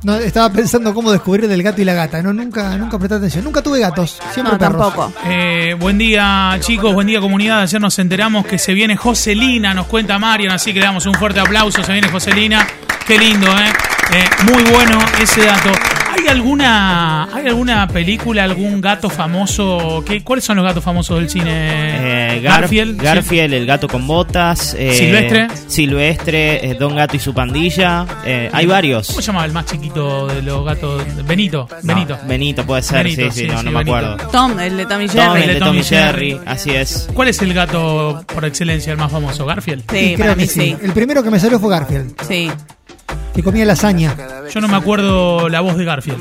No, 0.05 0.15
estaba 0.15 0.51
pensando 0.53 0.95
cómo 0.95 1.11
descubrir 1.11 1.49
del 1.49 1.63
gato 1.63 1.83
y 1.83 1.85
la 1.85 1.93
gata. 1.93 2.23
No, 2.23 2.33
nunca, 2.33 2.77
nunca 2.77 2.99
presté 2.99 3.17
atención. 3.17 3.43
Nunca 3.45 3.63
tuve 3.63 3.81
gatos, 3.81 4.19
siempre 4.33 4.53
No, 4.53 4.59
perros. 4.59 4.95
tampoco. 4.95 5.13
Eh, 5.27 5.75
buen 5.79 5.99
día 5.99 6.57
chicos, 6.61 6.95
buen 6.95 7.09
día 7.09 7.21
comunidad. 7.21 7.63
Ayer 7.63 7.81
nos 7.81 7.99
enteramos 7.99 8.47
que 8.47 8.59
se 8.59 8.75
viene 8.75 8.97
Joselina, 8.97 9.75
nos 9.75 9.87
cuenta 9.87 10.19
Marian, 10.19 10.53
así 10.53 10.73
que 10.73 10.79
le 10.79 10.87
damos 10.87 11.05
un 11.07 11.15
fuerte 11.15 11.41
aplauso. 11.41 11.83
Se 11.83 11.93
viene 11.93 12.09
Joselina. 12.09 12.65
Qué 13.07 13.19
lindo, 13.19 13.47
¿eh? 13.49 13.73
Eh, 14.13 14.25
muy 14.53 14.63
bueno 14.73 14.99
ese 15.21 15.45
dato. 15.45 15.71
¿Hay 16.19 16.27
alguna, 16.27 17.25
¿Hay 17.33 17.47
alguna 17.47 17.87
película, 17.87 18.43
algún 18.45 18.81
gato 18.81 19.09
famoso? 19.09 20.03
¿Qué, 20.05 20.23
¿Cuáles 20.25 20.45
son 20.45 20.57
los 20.57 20.65
gatos 20.65 20.83
famosos 20.83 21.19
del 21.19 21.31
cine? 21.31 21.47
Eh, 22.37 22.41
Gar- 22.43 22.61
Garfield. 22.63 23.01
Garfield, 23.01 23.55
el 23.55 23.67
gato 23.67 23.87
con 23.89 24.07
botas. 24.07 24.75
eh, 24.79 24.93
Silvestre. 24.95 25.47
Silvestre, 25.69 26.71
eh, 26.71 26.75
Don 26.75 26.97
Gato 26.97 27.17
y 27.17 27.21
su 27.21 27.33
pandilla. 27.33 28.05
eh, 28.25 28.51
hay 28.53 28.67
varios. 28.67 29.09
¿Cómo 29.09 29.21
se 29.21 29.27
llama 29.29 29.45
el 29.45 29.53
más 29.53 29.67
chiquito 29.67 30.27
de 30.27 30.43
los 30.43 30.65
gatos? 30.65 31.03
Benito. 31.25 31.69
No, 31.83 31.95
Benito. 31.95 32.19
Benito 32.27 32.67
puede 32.67 32.83
ser, 32.83 33.05
Benito, 33.05 33.23
sí, 33.23 33.31
sí, 33.31 33.41
sí, 33.43 33.47
no, 33.49 33.59
sí, 33.61 33.65
no 33.67 33.71
me 33.73 33.81
acuerdo. 33.81 34.17
Tom, 34.33 34.59
el 34.59 34.77
de 34.77 34.87
Tommy 34.87 35.07
Tom, 35.07 35.17
Jerry. 35.17 35.43
el 35.43 35.49
de 35.49 35.55
Tommy 35.57 35.71
Tommy 35.71 35.83
Jerry, 35.85 36.31
Jerry. 36.33 36.41
así 36.47 36.71
es. 36.75 37.09
¿Cuál 37.15 37.29
es 37.29 37.41
el 37.43 37.55
gato 37.55 38.25
por 38.27 38.45
excelencia, 38.45 38.91
el 38.93 38.99
más 38.99 39.11
famoso? 39.13 39.47
¿Garfield? 39.47 39.85
Sí, 39.91 39.99
Sí, 39.99 40.17
para 40.17 40.35
creo 40.35 40.37
mí 40.37 40.43
que 40.43 40.49
sí. 40.49 40.77
El 40.83 40.93
primero 40.93 41.23
que 41.23 41.31
me 41.31 41.39
salió 41.39 41.59
fue 41.61 41.71
Garfield, 41.71 42.15
Sí. 42.27 42.51
Que 43.39 43.45
comía 43.45 43.65
lasaña. 43.65 44.17
Yo 44.53 44.61
no 44.61 44.67
me 44.67 44.77
acuerdo 44.77 45.49
la 45.49 45.61
voz 45.61 45.77
de 45.77 45.85
Garfield. 45.85 46.19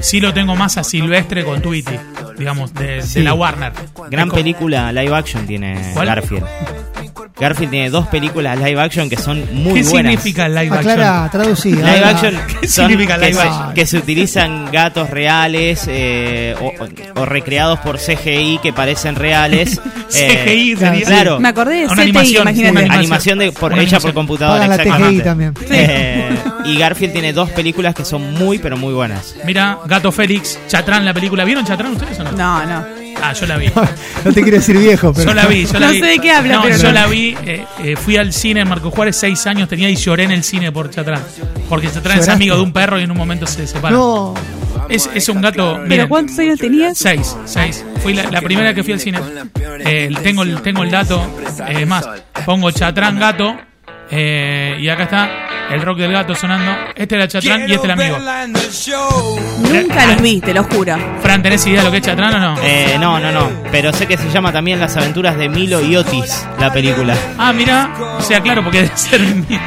Sí 0.00 0.18
lo 0.18 0.34
tengo 0.34 0.56
más 0.56 0.76
a 0.76 0.82
Silvestre 0.82 1.44
con 1.44 1.62
Tweety, 1.62 1.94
digamos, 2.36 2.74
de, 2.74 3.04
la 3.22 3.34
Warner. 3.34 3.72
Gran 4.10 4.30
película 4.30 4.90
live 4.92 5.14
action 5.14 5.46
tiene 5.46 5.92
¿Cuál? 5.94 6.06
Garfield. 6.08 6.44
Garfield 7.38 7.70
tiene 7.70 7.90
dos 7.90 8.06
películas 8.08 8.58
live 8.58 8.80
action 8.80 9.10
que 9.10 9.16
son 9.16 9.38
muy 9.52 9.82
¿Qué 9.82 9.88
buenas. 9.90 10.12
significa 10.12 10.48
live 10.48 10.74
action? 10.74 10.90
Aclara, 10.90 11.28
traducí. 11.30 11.70
Live 11.70 12.04
action 12.04 12.34
¿Qué 12.62 12.66
significa 12.66 13.18
que, 13.18 13.26
live 13.26 13.34
se, 13.34 13.40
action? 13.48 13.74
que 13.74 13.86
se 13.86 13.98
utilizan 13.98 14.72
gatos 14.72 15.10
reales 15.10 15.84
eh, 15.86 16.56
o, 16.60 17.20
o 17.20 17.26
recreados 17.26 17.78
por 17.80 17.98
CGI 17.98 18.58
que 18.62 18.72
parecen 18.72 19.16
reales. 19.16 19.78
eh, 20.14 20.44
CGI 20.46 20.76
sería. 20.76 21.04
Claro. 21.06 21.38
Me 21.38 21.48
acordé 21.48 21.74
de 21.80 21.84
Una 21.86 21.94
CTI, 21.94 22.02
animación, 22.02 22.42
imagínate. 22.42 22.84
una 22.86 22.94
Animación 22.94 23.38
de, 23.38 23.52
por, 23.52 23.72
Una 23.72 23.82
hecha 23.82 23.96
animación. 23.96 24.02
por 24.02 24.14
computadora, 24.14 24.66
la 24.66 24.74
exactamente. 24.76 25.12
TGI 25.16 25.22
también. 25.22 25.54
Eh, 25.70 26.38
y 26.66 26.78
Garfield 26.78 27.12
tiene 27.12 27.32
dos 27.32 27.50
películas 27.50 27.94
que 27.94 28.04
son 28.04 28.34
muy, 28.34 28.58
pero 28.58 28.76
muy 28.76 28.92
buenas. 28.94 29.34
Mira, 29.44 29.78
Gato 29.86 30.12
Félix, 30.12 30.58
Chatrán, 30.68 31.04
la 31.04 31.14
película. 31.14 31.44
¿Vieron 31.44 31.64
Chatrán 31.64 31.92
ustedes 31.92 32.18
o 32.20 32.24
no? 32.24 32.32
No, 32.32 32.64
no. 32.66 32.84
Ah, 33.22 33.32
yo 33.32 33.46
la 33.46 33.56
vi. 33.56 33.66
No 34.24 34.32
te 34.32 34.42
quiero 34.42 34.58
decir 34.58 34.76
viejo, 34.76 35.12
pero. 35.14 35.28
Yo 35.30 35.34
la 35.34 35.46
vi, 35.46 35.64
yo 35.64 35.78
la 35.78 35.86
No 35.86 35.92
vi. 35.92 36.00
sé 36.00 36.06
de 36.06 36.18
qué 36.18 36.30
habla, 36.32 36.56
No, 36.56 36.62
pero 36.62 36.76
yo 36.76 36.82
no. 36.88 36.92
la 36.92 37.06
vi. 37.06 37.36
eh, 37.46 37.64
eh, 37.82 37.96
fui 37.96 38.16
al 38.16 38.32
cine 38.32 38.60
en 38.60 38.68
Marco 38.68 38.90
Juárez, 38.90 39.16
seis 39.16 39.46
años 39.46 39.68
tenía 39.68 39.88
y 39.88 39.96
lloré 39.96 40.24
en 40.24 40.32
el 40.32 40.42
cine 40.44 40.70
por 40.72 40.90
Chatrán. 40.90 41.22
Porque 41.68 41.90
Chatrán 41.90 42.18
es 42.18 42.28
amigo 42.28 42.56
de 42.56 42.62
un 42.62 42.72
perro 42.72 42.98
y 43.00 43.04
en 43.04 43.10
un 43.10 43.16
momento 43.16 43.46
se 43.46 43.66
separan. 43.66 43.96
No, 43.98 44.34
Es, 44.88 45.08
es 45.14 45.28
un 45.30 45.40
gato. 45.40 45.74
¿Pero 45.76 45.86
miren, 45.88 46.08
cuántos 46.08 46.38
años 46.38 46.58
tenías? 46.58 46.98
Seis, 46.98 47.36
seis. 47.46 47.84
Fui 48.02 48.12
la, 48.14 48.24
la 48.30 48.40
primera 48.42 48.74
que 48.74 48.82
fui 48.84 48.92
al 48.92 49.00
cine. 49.00 49.18
Eh, 49.80 50.10
tengo, 50.22 50.42
el, 50.42 50.60
tengo 50.60 50.82
el 50.82 50.90
dato. 50.90 51.22
eh, 51.68 51.78
Es 51.80 51.86
más, 51.86 52.06
pongo 52.44 52.70
Chatrán 52.70 53.18
gato. 53.18 53.56
eh, 54.10 54.76
y 54.80 54.88
acá 54.88 55.04
está 55.04 55.45
el 55.70 55.82
rock 55.82 55.98
del 55.98 56.12
gato 56.12 56.34
sonando. 56.34 56.72
Este 56.94 57.14
era 57.16 57.28
Chatrán 57.28 57.68
y 57.68 57.72
este 57.72 57.86
el 57.86 57.90
amigo. 57.92 58.18
Nunca 59.72 60.06
los 60.06 60.22
vi, 60.22 60.40
te 60.40 60.54
lo 60.54 60.64
juro. 60.64 60.96
Fran, 61.22 61.42
¿tenés 61.42 61.66
idea 61.66 61.78
de 61.80 61.84
lo 61.84 61.90
que 61.90 61.98
es 61.98 62.02
Chatrán 62.04 62.34
o 62.34 62.38
no? 62.40 62.54
Eh, 62.62 62.96
no, 63.00 63.18
no, 63.20 63.32
no. 63.32 63.48
Pero 63.70 63.92
sé 63.92 64.06
que 64.06 64.16
se 64.16 64.30
llama 64.30 64.52
también 64.52 64.80
Las 64.80 64.96
aventuras 64.96 65.36
de 65.36 65.48
Milo 65.48 65.80
y 65.80 65.96
Otis, 65.96 66.46
la 66.58 66.72
película. 66.72 67.14
Ah, 67.38 67.52
mira. 67.52 67.90
O 68.18 68.22
sea, 68.22 68.40
claro, 68.40 68.62
porque 68.62 68.82
debe 68.82 68.96
ser 68.96 69.20
mi- 69.20 69.58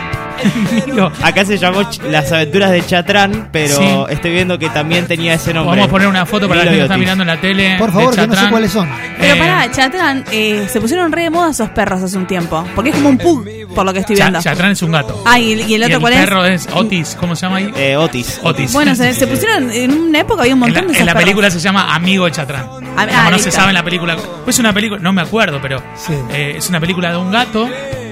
Milo. 0.85 1.11
Acá 1.21 1.43
se 1.43 1.57
llamó 1.57 1.81
Ch- 1.81 2.01
Las 2.03 2.31
aventuras 2.31 2.71
de 2.71 2.85
Chatrán, 2.85 3.49
pero 3.51 3.75
Sí. 3.75 3.85
estoy 4.13 4.31
viendo 4.31 4.57
que 4.57 4.69
también 4.69 5.05
tenía 5.05 5.33
ese 5.33 5.53
nombre. 5.53 5.71
Vamos 5.71 5.87
a 5.87 5.91
poner 5.91 6.07
una 6.07 6.25
foto 6.25 6.47
para 6.47 6.63
la 6.63 6.71
Milo 6.71 6.71
gente 6.71 6.75
y 6.75 6.79
que 6.79 6.83
está 6.85 6.93
Otis. 6.93 7.01
mirando 7.01 7.23
en 7.23 7.27
la 7.27 7.41
tele. 7.41 7.75
por 7.77 7.87
de 7.87 7.93
favor, 7.93 8.11
que 8.15 8.21
no 8.21 8.23
sé 8.23 8.29
Chatrán. 8.29 8.51
cuáles 8.51 8.71
son. 8.71 8.89
Pero 9.19 9.33
Eh, 9.35 9.37
pará, 9.37 9.69
Chatrán, 9.69 10.23
eh, 10.31 10.65
se 10.71 10.79
pusieron 10.79 11.11
re 11.11 11.23
de 11.23 11.29
moda 11.29 11.51
esos 11.51 11.69
perros 11.71 12.01
hace 12.03 12.17
un 12.17 12.25
tiempo. 12.25 12.65
Porque 12.73 12.91
es 12.91 12.95
como 12.95 13.09
un 13.09 13.17
pug, 13.17 13.45
por 13.75 13.85
lo 13.85 13.93
que 13.93 13.99
estoy 13.99 14.15
viendo. 14.15 14.41
Chatrán 14.41 14.71
es 14.71 14.81
un 14.81 14.91
gato. 14.91 15.21
Ah, 15.25 15.39
y, 15.39 15.53
y 15.61 15.73
el 15.75 15.83
otro 15.83 15.97
y 15.97 16.01
cuál 16.01 16.13
el 16.13 16.19
es? 16.19 16.25
perro 16.25 16.45
es 16.45 16.67
Otis. 16.73 17.15
¿Cómo 17.19 17.35
se 17.35 17.45
llama 17.45 17.57
ahí? 17.57 17.71
Eh, 17.75 17.95
Otis. 17.97 18.39
Otis. 18.43 18.73
Bueno, 18.73 18.95
se, 18.95 19.13
se 19.13 19.27
pusieron 19.27 19.71
en 19.71 19.91
una 19.93 20.19
época 20.19 20.41
había 20.41 20.55
un 20.55 20.63
En 20.63 20.73
la, 20.73 20.79
montón 20.81 20.93
de 20.93 20.99
en 20.99 21.05
la 21.05 21.13
perros. 21.13 21.23
película 21.25 21.51
se 21.51 21.59
llama 21.59 21.93
Amigo 21.93 22.25
de 22.25 22.31
Chatrán. 22.31 22.65
Ah, 22.97 23.05
Como 23.07 23.17
ah, 23.19 23.31
no 23.31 23.39
se 23.39 23.51
sabe 23.51 23.69
en 23.69 23.75
la 23.75 23.83
película. 23.83 24.15
Pues 24.43 24.55
es 24.55 24.59
una 24.59 24.73
película, 24.73 25.01
no 25.01 25.13
me 25.13 25.21
acuerdo, 25.21 25.59
pero 25.61 25.81
Sí. 25.95 26.13
eh, 26.31 26.55
es 26.57 26.67
una 26.69 26.79
película 26.79 27.11
de 27.11 27.17
un 27.17 27.31
gato. 27.31 27.69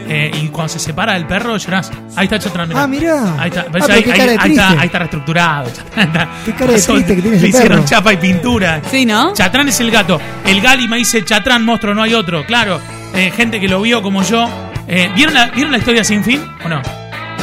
eh, 0.09 0.31
y 0.41 0.47
cuando 0.47 0.69
se 0.71 0.79
separa 0.79 1.15
del 1.15 1.25
perro 1.27 1.57
llorás. 1.57 1.91
Ahí 2.15 2.25
está 2.27 2.39
Chatrán, 2.39 2.69
mirá. 2.69 2.83
Ah, 2.83 2.87
mirá. 2.87 3.35
Ahí 3.41 3.49
está, 3.49 3.65
Ah, 3.67 3.85
ahí, 3.89 4.03
ahí- 4.39 4.51
está, 4.51 4.69
ahí 4.79 4.85
está 4.85 4.99
reestructurado. 4.99 5.69
Chatrán 5.69 6.29
Qué 6.45 6.53
cara 6.53 6.71
de 6.71 6.81
triste 6.81 7.15
que 7.17 7.21
tiene 7.21 7.39
Le 7.41 7.47
hicieron 7.49 7.79
perro. 7.79 7.85
chapa 7.89 8.13
y 8.13 8.17
pintura. 8.17 8.81
Sí, 8.89 9.05
¿no? 9.05 9.33
Chatrán 9.33 9.67
es 9.67 9.77
el 9.81 9.91
gato. 9.91 10.21
El 10.45 10.61
Gali 10.61 10.87
me 10.87 10.95
dice 10.97 11.25
Chatrán, 11.25 11.65
monstruo, 11.65 11.93
no 11.93 12.03
hay 12.03 12.13
otro. 12.13 12.45
Claro, 12.45 12.79
eh, 13.15 13.33
gente 13.35 13.59
que 13.59 13.67
lo 13.67 13.81
vio 13.81 14.01
como 14.01 14.23
yo. 14.23 14.47
Eh, 14.87 15.09
¿vieron, 15.15 15.33
la, 15.33 15.47
¿Vieron 15.47 15.71
la 15.71 15.77
historia 15.79 16.03
sin 16.03 16.23
fin 16.23 16.41
o 16.65 16.69
no? 16.69 16.81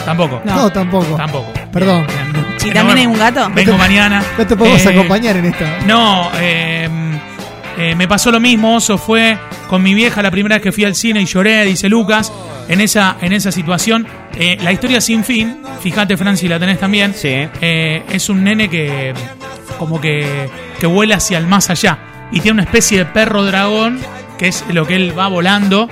Tampoco. 0.05 0.43
No. 0.45 0.55
No, 0.57 0.71
tampoco. 0.73 1.17
Tampoco. 1.17 1.53
Perdón. 1.73 2.07
¿Y 2.65 2.71
también 2.71 2.87
no, 2.87 3.01
hay 3.01 3.07
un 3.07 3.19
gato? 3.19 3.51
Vengo 3.55 3.73
No 3.73 3.79
te- 3.79 3.83
mañana. 3.85 4.23
No 4.39 4.47
te 4.47 4.57
podemos 4.57 4.85
Eh, 4.85 4.89
acompañar 4.91 5.37
en 5.37 5.45
esta. 5.47 5.79
No, 5.87 6.31
eh, 6.41 6.89
eh, 7.79 7.95
me 7.95 8.07
pasó 8.09 8.31
lo 8.31 8.41
mismo, 8.41 8.77
Oso. 8.77 8.97
Fue 8.99 9.37
con 9.69 9.83
mi 9.83 9.93
vieja 9.95 10.23
la 10.23 10.31
primera 10.31 10.57
vez 10.57 10.63
que 10.63 10.73
fui 10.73 10.85
al 10.85 10.95
cine 10.95 11.21
y 11.23 11.27
lloré, 11.27 11.65
dice 11.65 11.89
Lucas, 11.89 12.33
en 12.69 12.81
esa, 12.81 13.17
en 13.21 13.33
esa 13.33 13.51
situación. 13.53 14.07
Eh, 14.37 14.57
la 14.63 14.73
historia 14.73 15.01
sin 15.01 15.25
fin, 15.25 15.63
fíjate, 15.81 16.17
Franci, 16.17 16.49
la 16.49 16.59
tenés 16.59 16.79
también. 16.81 17.13
Sí. 17.15 17.47
Eh, 17.61 18.03
es 18.11 18.29
un 18.29 18.43
nene 18.45 18.69
que 18.69 19.13
como 19.79 20.01
que, 20.01 20.49
que 20.81 20.87
vuela 20.87 21.17
hacia 21.17 21.39
el 21.39 21.47
más 21.47 21.69
allá. 21.71 21.99
Y 22.33 22.41
tiene 22.41 22.53
una 22.55 22.63
especie 22.63 22.99
de 22.99 23.05
perro 23.07 23.45
dragón, 23.45 24.01
que 24.39 24.49
es 24.49 24.65
lo 24.71 24.87
que 24.87 24.97
él 24.97 25.19
va 25.19 25.29
volando. 25.29 25.89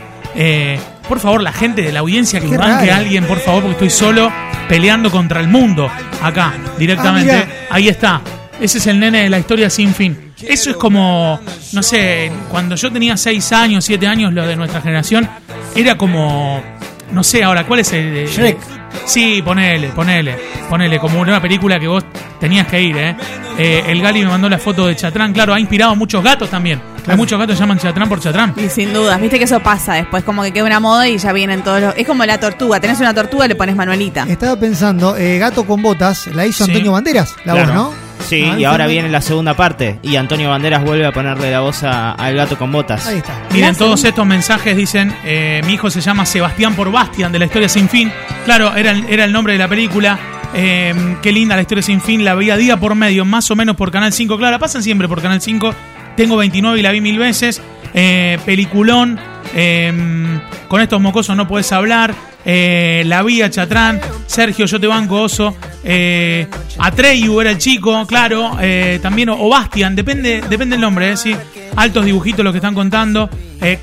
Por 1.09 1.21
favor, 1.21 1.43
la 1.43 1.53
gente 1.53 1.83
de 1.83 1.93
la 1.93 2.01
audiencia 2.01 2.41
que 2.41 2.49
Qué 2.49 2.57
banque 2.57 2.91
a 2.91 2.97
alguien, 2.97 3.25
por 3.25 3.39
favor, 3.39 3.63
porque 3.63 3.85
estoy 3.85 3.91
solo 3.91 4.33
peleando 4.69 5.11
contra 5.11 5.41
el 5.41 5.49
mundo. 5.49 5.91
Acá, 6.23 6.55
directamente. 6.79 7.35
Ah. 7.35 7.67
Ahí 7.71 7.89
está. 7.89 8.21
Ese 8.61 8.79
es 8.79 8.87
el 8.87 9.01
nene 9.01 9.25
de 9.25 9.29
la 9.29 9.39
historia 9.39 9.69
sin 9.69 9.93
fin. 9.95 10.33
Eso 10.41 10.71
es 10.71 10.77
como, 10.77 11.41
no 11.73 11.83
sé, 11.83 12.31
cuando 12.51 12.77
yo 12.77 12.93
tenía 12.93 13.17
6 13.17 13.53
años, 13.53 13.85
7 13.85 14.07
años, 14.07 14.33
lo 14.33 14.47
de 14.47 14.57
nuestra 14.57 14.81
generación, 14.81 15.29
era 15.75 15.97
como, 15.97 16.63
no 17.11 17.25
sé, 17.25 17.43
ahora, 17.43 17.65
¿cuál 17.67 17.81
es 17.81 17.93
el? 17.93 18.27
Shrek. 18.27 18.59
Sí, 19.07 19.43
ponele, 19.43 19.89
ponele, 19.89 20.37
ponele, 20.69 20.99
como 20.99 21.21
una 21.21 21.41
película 21.41 21.81
que 21.81 21.89
vos 21.89 22.05
tenías 22.39 22.67
que 22.67 22.81
ir, 22.81 22.97
¿eh? 22.97 23.17
Eh, 23.59 23.85
el 23.89 24.01
Gali 24.01 24.21
me 24.21 24.29
mandó 24.29 24.49
la 24.49 24.59
foto 24.59 24.87
de 24.87 24.97
Chatrán, 24.97 25.33
claro, 25.33 25.55
ha 25.55 25.61
inspirado 25.61 25.93
a 25.93 25.95
muchos 25.95 26.23
gatos 26.23 26.49
también. 26.51 26.81
Hay 27.07 27.17
muchos 27.17 27.39
gatos 27.39 27.57
que 27.57 27.61
llaman 27.61 27.79
Chatrán 27.79 28.09
por 28.09 28.21
Chatrán. 28.21 28.55
Y 28.57 28.69
sin 28.69 28.93
dudas, 28.93 29.21
viste 29.21 29.39
que 29.39 29.45
eso 29.45 29.61
pasa 29.61 29.95
después, 29.95 30.23
como 30.25 30.43
que 30.43 30.53
queda 30.53 30.65
una 30.65 30.81
moda 30.81 31.09
y 31.09 31.19
ya 31.19 31.33
vienen 31.33 31.63
todos 31.63 31.81
los... 31.81 31.95
Es 31.97 32.07
como 32.07 32.25
la 32.25 32.39
tortuga, 32.39 32.79
tenés 32.81 33.01
una 33.01 33.13
tortuga 33.15 33.47
y 33.47 33.49
le 33.49 33.55
pones 33.57 33.75
Manuelita. 33.77 34.25
Estaba 34.29 34.59
pensando, 34.59 35.17
eh, 35.17 35.39
Gato 35.39 35.65
con 35.67 35.83
botas, 35.83 36.29
la 36.29 36.47
hizo 36.47 36.65
Sí. 36.65 36.71
Antonio 36.71 36.93
Banderas, 36.93 37.35
la 37.45 37.53
Claro. 37.55 37.67
voz, 37.67 37.75
¿no? 37.75 38.13
Sí, 38.29 38.49
Ah, 38.49 38.57
y 38.59 38.65
ahora 38.65 38.87
viene 38.87 39.09
la 39.09 39.21
segunda 39.21 39.55
parte. 39.55 39.99
Y 40.03 40.15
Antonio 40.15 40.49
Banderas 40.49 40.85
vuelve 40.85 41.05
a 41.05 41.11
ponerle 41.13 41.51
la 41.51 41.59
voz 41.61 41.83
a- 41.83 42.13
al 42.13 42.37
gato 42.37 42.57
con 42.57 42.71
botas. 42.71 43.05
Ahí 43.09 43.17
está. 43.19 43.33
Miren, 43.53 43.75
todos 43.75 44.05
estos 44.05 44.25
mensajes 44.25 44.77
dicen, 44.77 45.13
eh, 45.25 45.61
mi 45.67 45.73
hijo 45.75 45.91
se 45.91 46.01
llama 46.01 46.25
Sebastián 46.25 46.75
por 46.77 46.93
Bastian 46.93 47.33
de 47.33 47.41
la 47.41 47.47
historia 47.47 47.69
sin 47.69 47.89
fin. 47.89 48.13
Claro, 48.45 48.77
era, 48.77 48.93
el- 48.93 49.07
era 49.09 49.25
el 49.25 49.33
nombre 49.33 49.55
de 49.55 49.59
la 49.59 49.67
película. 49.69 50.19
Eh, 50.55 51.17
qué 51.21 51.33
linda 51.33 51.57
la 51.57 51.63
historia 51.63 51.83
sin 51.83 52.01
fin. 52.01 52.25
La 52.25 52.35
veía 52.35 52.57
día 52.57 52.77
por 52.77 52.95
medio, 52.95 53.25
más 53.25 53.51
o 53.51 53.57
menos 53.57 53.75
por 53.75 53.91
Canal 53.91 54.13
5. 54.13 54.37
Claro, 54.39 54.53
la 54.53 54.59
pasan 54.59 54.83
siempre 54.85 55.09
por 55.09 55.21
Canal 55.21 55.41
5. 55.41 55.75
Tengo 56.17 56.37
29 56.37 56.79
y 56.79 56.83
la 56.83 56.91
vi 56.91 57.01
mil 57.01 57.19
veces. 57.19 57.61
Eh, 57.95 58.39
peliculón. 58.45 59.19
eh, 59.55 60.39
con 60.69 60.81
estos 60.81 61.01
mocosos 61.01 61.37
no 61.37 61.47
puedes 61.47 61.71
hablar. 61.73 62.15
Eh, 62.45 63.03
la 63.07 63.23
vi 63.23 63.43
a 63.43 63.51
Chatrán. 63.51 64.01
Sergio, 64.27 64.65
yo 64.67 64.81
te 64.81 64.87
banco, 64.87 65.21
oso. 65.23 65.55
Eh, 65.85 66.47
Atreyu 66.79 67.41
era 67.41 67.51
el 67.51 67.59
chico, 67.59 68.07
claro. 68.07 68.57
eh, 68.61 68.99
también, 69.03 69.29
o, 69.29 69.49
Bastian, 69.49 69.95
depende, 69.95 70.43
depende 70.49 70.77
el 70.77 70.81
nombre, 70.81 71.13
eh, 71.13 71.17
sí. 71.17 71.37
Altos 71.77 72.05
dibujitos 72.05 72.43
los 72.45 72.53
que 72.53 72.59
están 72.59 72.75
contando. 72.75 73.29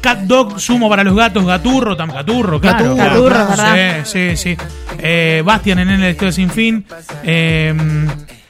Cat 0.01 0.19
Dog, 0.21 0.59
sumo 0.59 0.89
para 0.89 1.03
los 1.05 1.15
gatos. 1.15 1.45
Gaturro, 1.45 1.95
tam, 1.95 2.11
Gaturro, 2.11 2.59
claro. 2.59 2.95
Gaturro, 2.95 3.47
Gaturro. 3.47 4.05
Sí, 4.05 4.35
sí, 4.35 4.55
sí. 4.57 5.41
Bastian 5.43 5.79
en 5.79 5.89
el 5.91 6.03
Estudio 6.03 6.31
Sin 6.33 6.49
Fin. 6.49 6.85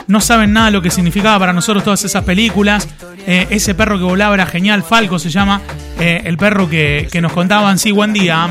No 0.09 0.19
saben 0.21 0.53
nada 0.53 0.71
lo 0.71 0.81
que 0.81 0.89
significaba 0.89 1.37
para 1.37 1.53
nosotros 1.53 1.83
todas 1.83 2.03
esas 2.03 2.23
películas. 2.23 2.87
Eh, 3.27 3.45
ese 3.51 3.75
perro 3.75 3.99
que 3.99 4.05
volaba 4.05 4.33
era 4.33 4.47
genial. 4.47 4.81
Falco 4.83 5.19
se 5.19 5.29
llama. 5.29 5.61
eh, 5.99 6.21
el 6.25 6.35
perro 6.35 6.67
que, 6.67 7.07
que 7.11 7.21
nos 7.21 7.31
contaban. 7.31 7.77
Sí, 7.77 7.91
buen 7.91 8.11
día. 8.11 8.49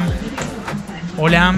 Hola. 1.16 1.54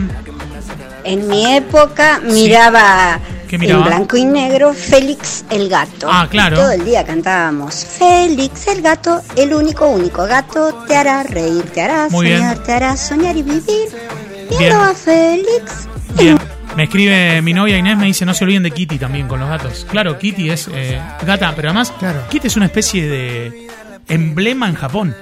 En 1.05 1.29
mi 1.29 1.55
época 1.55 2.19
miraba, 2.25 3.21
en 3.51 3.83
blanco 3.85 4.17
y 4.17 4.25
negro 4.25 4.73
Félix 4.73 5.45
el 5.51 5.69
gato. 5.69 6.09
Ah, 6.11 6.27
claro. 6.31 6.57
Y 6.57 6.61
todo 6.61 6.71
el 6.73 6.85
día 6.85 7.05
cantábamos 7.05 7.75
Félix 7.85 8.69
el 8.69 8.81
gato, 8.81 9.21
el 9.37 9.53
único, 9.53 9.87
único 9.87 10.25
gato, 10.27 10.85
te 10.89 10.97
hará 10.97 11.25
reír, 11.25 11.65
te 11.75 11.83
hará 11.83 12.09
Muy 12.11 12.27
bien. 12.27 12.39
soñar, 12.39 12.59
te 12.59 12.73
hará 12.73 12.97
soñar 12.97 13.37
y 13.37 13.43
vivir. 13.43 13.89
Viendo 14.49 14.81
a 14.81 14.95
Félix. 14.95 15.89
Bien. 16.19 16.39
Me 16.77 16.85
escribe 16.85 17.43
mi 17.43 17.53
novia 17.53 17.77
Inés, 17.79 17.97
me 17.99 18.07
dice, 18.07 18.25
no 18.25 18.33
se 18.33 18.45
olviden 18.45 18.63
de 18.63 18.71
Kitty 18.71 18.99
también 18.99 19.27
con 19.29 19.41
los 19.41 19.49
gatos. 19.49 19.87
Claro, 19.91 20.19
Kitty 20.19 20.51
es 20.51 20.69
eh, 20.73 21.01
gata, 21.27 21.53
pero 21.57 21.69
además, 21.69 21.93
Claro. 21.99 22.21
Kitty 22.31 22.47
es 22.47 22.57
una 22.57 22.67
especie 22.67 23.09
de 23.09 23.69
emblema 24.09 24.69
en 24.69 24.75
Japón. 24.77 25.15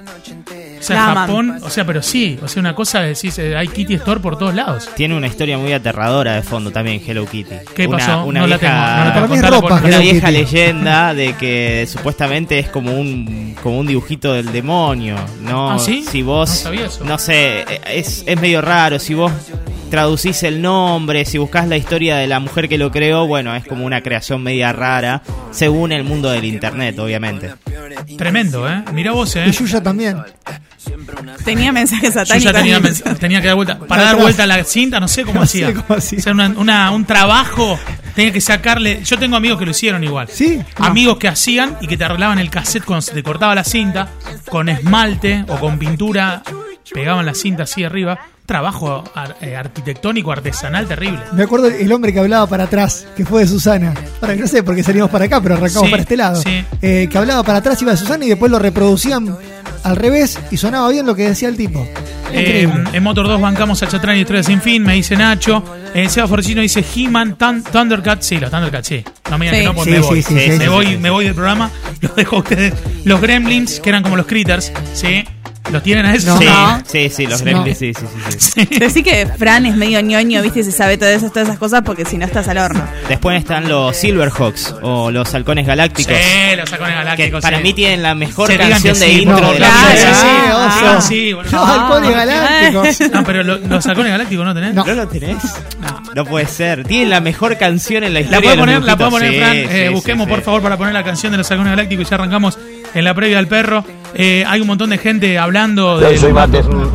O 0.78 0.82
sea, 0.82 0.96
La. 1.08 1.14
Japón, 1.22 1.58
o 1.62 1.70
sea, 1.70 1.84
pero 1.84 2.02
sí, 2.02 2.38
o 2.40 2.46
sea, 2.46 2.60
una 2.60 2.72
cosa 2.74 3.00
de 3.00 3.08
decir, 3.08 3.32
eh, 3.38 3.56
hay 3.56 3.66
Kitty 3.66 3.94
Store 3.94 4.20
por 4.20 4.38
todos 4.38 4.54
lados. 4.54 4.88
Tiene 4.94 5.16
una 5.16 5.26
historia 5.26 5.58
muy 5.58 5.72
aterradora 5.72 6.34
de 6.34 6.42
fondo 6.42 6.70
también, 6.70 7.02
Hello 7.04 7.26
Kitty. 7.26 7.54
¿Qué 7.74 7.88
Una- 7.88 7.98
pasó? 7.98 8.24
Una 8.24 8.40
no 8.40 8.46
vieja, 8.46 9.04
la 9.06 9.12
tengo. 9.14 9.34
es 9.34 9.50
ropa, 9.50 9.68
por- 9.80 9.84
Una 9.84 9.98
vieja 9.98 10.28
Kitty. 10.28 10.38
leyenda 10.38 11.14
de 11.14 11.32
que 11.34 11.88
supuestamente 11.90 12.58
es 12.60 12.68
como 12.68 12.92
un 12.92 13.56
como 13.62 13.80
un 13.80 13.86
dibujito 13.88 14.32
del 14.34 14.52
demonio, 14.52 15.16
¿no? 15.42 15.72
¿Ah, 15.72 15.78
sí? 15.80 16.04
Si 16.08 16.22
vos 16.22 16.48
No 16.48 16.54
sabía 16.56 16.86
eso. 16.86 17.04
no 17.04 17.18
sé, 17.18 17.64
es, 17.92 18.22
es 18.24 18.40
medio 18.40 18.60
raro 18.60 19.00
si 19.00 19.14
vos 19.14 19.32
traducís 19.88 20.42
el 20.42 20.62
nombre, 20.62 21.24
si 21.24 21.38
buscás 21.38 21.66
la 21.68 21.76
historia 21.76 22.16
de 22.16 22.26
la 22.26 22.40
mujer 22.40 22.68
que 22.68 22.78
lo 22.78 22.90
creó, 22.90 23.26
bueno, 23.26 23.54
es 23.56 23.64
como 23.66 23.84
una 23.84 24.02
creación 24.02 24.42
media 24.42 24.72
rara, 24.72 25.22
según 25.50 25.92
el 25.92 26.04
mundo 26.04 26.30
del 26.30 26.44
internet, 26.44 26.98
obviamente. 26.98 27.54
Tremendo, 28.16 28.68
¿eh? 28.68 28.82
Mira 28.92 29.12
vos, 29.12 29.34
¿eh? 29.36 29.44
Y 29.48 29.50
Yuya 29.52 29.82
también. 29.82 30.18
Tenía 31.44 31.72
mensajes 31.72 32.14
satánicos. 32.14 32.52
tenía, 32.52 32.78
mens- 32.80 33.18
tenía 33.18 33.40
que 33.40 33.46
dar 33.48 33.56
vuelta. 33.56 33.78
Para 33.78 34.02
dar 34.04 34.16
vuelta 34.16 34.44
a 34.44 34.46
la 34.46 34.62
cinta, 34.64 35.00
no 35.00 35.08
sé 35.08 35.22
cómo 35.24 35.40
No 35.40 35.42
hacía. 35.44 35.68
sé 35.68 35.74
cómo 35.74 35.98
hacía. 35.98 36.18
O 36.18 36.22
sea, 36.22 36.32
una- 36.32 36.48
una- 36.48 36.90
un 36.92 37.04
trabajo, 37.04 37.78
tenía 38.14 38.32
que 38.32 38.40
sacarle. 38.40 39.02
Yo 39.04 39.18
tengo 39.18 39.36
amigos 39.36 39.58
que 39.58 39.64
lo 39.64 39.70
hicieron 39.72 40.02
igual. 40.04 40.28
¿Sí? 40.30 40.60
No. 40.78 40.86
Amigos 40.86 41.18
que 41.18 41.28
hacían 41.28 41.76
y 41.80 41.86
que 41.86 41.96
te 41.96 42.04
arreglaban 42.04 42.38
el 42.38 42.50
cassette 42.50 42.84
cuando 42.84 43.02
se 43.02 43.12
te 43.12 43.22
cortaba 43.22 43.54
la 43.54 43.64
cinta, 43.64 44.08
con 44.50 44.68
esmalte 44.68 45.44
o 45.48 45.56
con 45.58 45.78
pintura, 45.78 46.42
pegaban 46.92 47.26
la 47.26 47.34
cinta 47.34 47.64
así 47.64 47.84
arriba. 47.84 48.18
Trabajo 48.48 49.04
ar- 49.14 49.36
eh, 49.42 49.56
arquitectónico, 49.56 50.32
artesanal 50.32 50.88
terrible. 50.88 51.20
Me 51.34 51.42
acuerdo 51.42 51.66
el 51.68 51.92
hombre 51.92 52.14
que 52.14 52.18
hablaba 52.18 52.46
para 52.46 52.64
atrás, 52.64 53.06
que 53.14 53.26
fue 53.26 53.42
de 53.42 53.46
Susana. 53.46 53.92
Para 54.20 54.34
que 54.36 54.40
no 54.40 54.46
sé 54.48 54.62
por 54.62 54.74
qué 54.74 54.82
salimos 54.82 55.10
para 55.10 55.26
acá, 55.26 55.38
pero 55.42 55.56
arrancamos 55.56 55.84
Sí, 55.84 55.90
para 55.90 56.02
este 56.02 56.16
lado. 56.16 56.40
sí. 56.42 56.64
Eh, 56.80 57.08
que 57.12 57.18
hablaba 57.18 57.42
para 57.42 57.58
atrás, 57.58 57.82
iba 57.82 57.90
de 57.90 57.98
Susana 57.98 58.24
y 58.24 58.30
después 58.30 58.50
lo 58.50 58.58
reproducían 58.58 59.36
al 59.84 59.96
revés 59.96 60.38
y 60.50 60.56
sonaba 60.56 60.88
bien 60.88 61.04
lo 61.04 61.14
que 61.14 61.28
decía 61.28 61.50
el 61.50 61.58
tipo. 61.58 61.86
Eh, 62.32 62.66
en 62.92 63.02
Motor 63.02 63.28
2 63.28 63.38
bancamos 63.38 63.82
a 63.82 63.86
Chatrán 63.86 64.16
y 64.16 64.20
Historia 64.20 64.42
Sin 64.42 64.62
Fin, 64.62 64.82
me 64.82 64.94
dice 64.94 65.14
Nacho. 65.14 65.62
Eh, 65.94 66.08
Seba 66.08 66.26
Forcino 66.26 66.62
dice 66.62 66.82
He-Man, 66.96 67.36
Thun- 67.36 67.62
Thundercats. 67.62 68.24
Sí, 68.26 68.38
los 68.38 68.50
Thundercats, 68.50 68.88
sí. 68.88 69.04
No 69.30 69.36
me 69.36 69.44
digan 69.50 69.54
Sí. 69.56 69.60
que 69.60 69.66
no, 69.66 69.74
pues 69.74 69.84
Sí, 69.84 69.90
me 69.90 69.96
sí, 69.96 70.02
voy. 70.02 70.22
sí, 70.22 70.34
me, 70.58 70.68
voy 70.68 70.86
sí, 70.86 70.92
sí. 70.92 70.98
me 70.98 71.10
voy 71.10 71.24
del 71.26 71.34
programa. 71.34 71.70
Los 72.00 72.14
dejo 72.16 72.36
a 72.36 72.38
ustedes. 72.40 72.74
Los 73.04 73.20
Gremlins, 73.20 73.80
que 73.80 73.88
eran 73.90 74.02
como 74.02 74.16
los 74.16 74.26
Critters, 74.26 74.72
sí. 74.94 75.24
¿Los 75.70 75.82
tienen 75.82 76.06
a 76.06 76.14
esos? 76.14 76.34
No. 76.34 76.38
Sí, 76.38 76.44
No. 76.46 76.82
sí, 76.86 77.10
sí, 77.10 77.26
los 77.26 77.40
No. 77.40 77.44
Gremlins, 77.44 77.78
sí, 77.78 77.92
sí, 77.94 78.04
sí, 78.30 78.38
sí. 78.38 78.66
Sí. 78.68 78.78
Decí 78.78 79.02
que 79.02 79.26
Fran 79.26 79.66
es 79.66 79.76
medio 79.76 80.00
ñoño, 80.00 80.40
viste, 80.42 80.60
y 80.60 80.64
se 80.64 80.72
sabe 80.72 80.96
todas 80.96 81.14
esas, 81.16 81.30
todas 81.32 81.48
esas 81.48 81.58
cosas 81.58 81.82
porque 81.84 82.04
si 82.04 82.16
no 82.16 82.24
estás 82.24 82.48
al 82.48 82.58
horno. 82.58 82.82
Después 83.08 83.38
están 83.38 83.68
los 83.68 83.96
Silverhawks 83.96 84.74
o 84.82 85.10
los 85.10 85.34
halcones 85.34 85.66
galácticos. 85.66 86.14
Sí, 86.14 86.56
los 86.56 86.72
halcones 86.72 86.94
Que 86.96 87.04
galácticos. 87.04 87.42
para 87.42 87.56
sí. 87.58 87.62
mí 87.62 87.72
tienen 87.74 88.02
la 88.02 88.14
mejor 88.14 88.50
Sí, 88.50 88.56
canción 88.56 88.98
de 88.98 89.06
sí, 89.06 89.22
intro 89.22 89.38
por 89.40 89.52
de 89.54 89.60
la. 89.60 89.68
Claro, 89.68 89.92
vida. 89.92 90.14
sí, 90.14 90.50
oso. 90.50 90.86
Ah, 90.96 91.00
sí, 91.02 91.32
bueno. 91.34 91.50
Los 91.52 91.68
halcones 91.68 92.10
galácticos. 92.14 93.10
No, 93.12 93.24
pero 93.24 93.42
lo- 93.42 93.58
los 93.58 93.86
halcones 93.86 94.12
galácticos 94.12 94.44
no 94.46 94.54
tenés. 94.54 94.74
No. 94.74 94.84
¿No 94.84 94.94
lo 94.94 95.08
tenés? 95.08 95.36
No. 95.80 96.02
No 96.14 96.24
puede 96.24 96.46
ser. 96.46 96.84
Tienen 96.84 97.10
la 97.10 97.20
mejor 97.20 97.58
canción 97.58 98.04
en 98.04 98.14
la 98.14 98.20
La 98.20 98.24
historia. 98.24 98.40
puedo 98.40 98.50
de 98.50 98.56
los 98.56 98.66
poner, 98.66 98.82
la 98.84 98.96
puedo 98.96 99.10
poner, 99.10 99.32
Sí, 99.32 99.38
Fran. 99.38 99.56
Eh, 99.56 99.84
sí, 99.88 99.94
busquemos, 99.94 100.24
sí, 100.24 100.30
por 100.30 100.38
sí. 100.40 100.44
favor, 100.44 100.62
para 100.62 100.76
poner 100.78 100.94
la 100.94 101.04
canción 101.04 101.32
de 101.32 101.38
los 101.38 101.50
halcones 101.50 101.72
galácticos 101.72 102.06
y 102.06 102.08
ya 102.10 102.14
arrancamos 102.16 102.58
en 102.94 103.04
la 103.04 103.14
previa 103.14 103.36
del 103.36 103.48
perro. 103.48 103.84
Eh, 104.14 104.44
hay 104.46 104.60
un 104.60 104.66
montón 104.66 104.90
de 104.90 104.98
gente 104.98 105.38
hablando 105.38 105.98
de. 105.98 106.14
Yo 106.14 106.20
soy 106.20 106.32
más, 106.32 106.48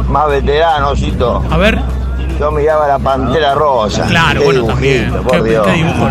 más 0.10 0.28
veterano, 0.30 0.96
Cito. 0.96 1.44
A 1.50 1.58
ver, 1.58 1.80
Yo 2.40 2.52
miraba 2.52 2.88
la 2.88 3.00
pantera 3.00 3.54
rosa. 3.54 4.06
claro, 4.08 4.40
Qué 4.40 4.46
bueno, 4.46 4.62
dibujito, 4.62 4.74
también. 4.74 5.24
por 5.24 5.44
Qué, 5.44 5.50
Dios. 5.50 5.68
qué 5.68 5.74
dibujo, 5.74 6.08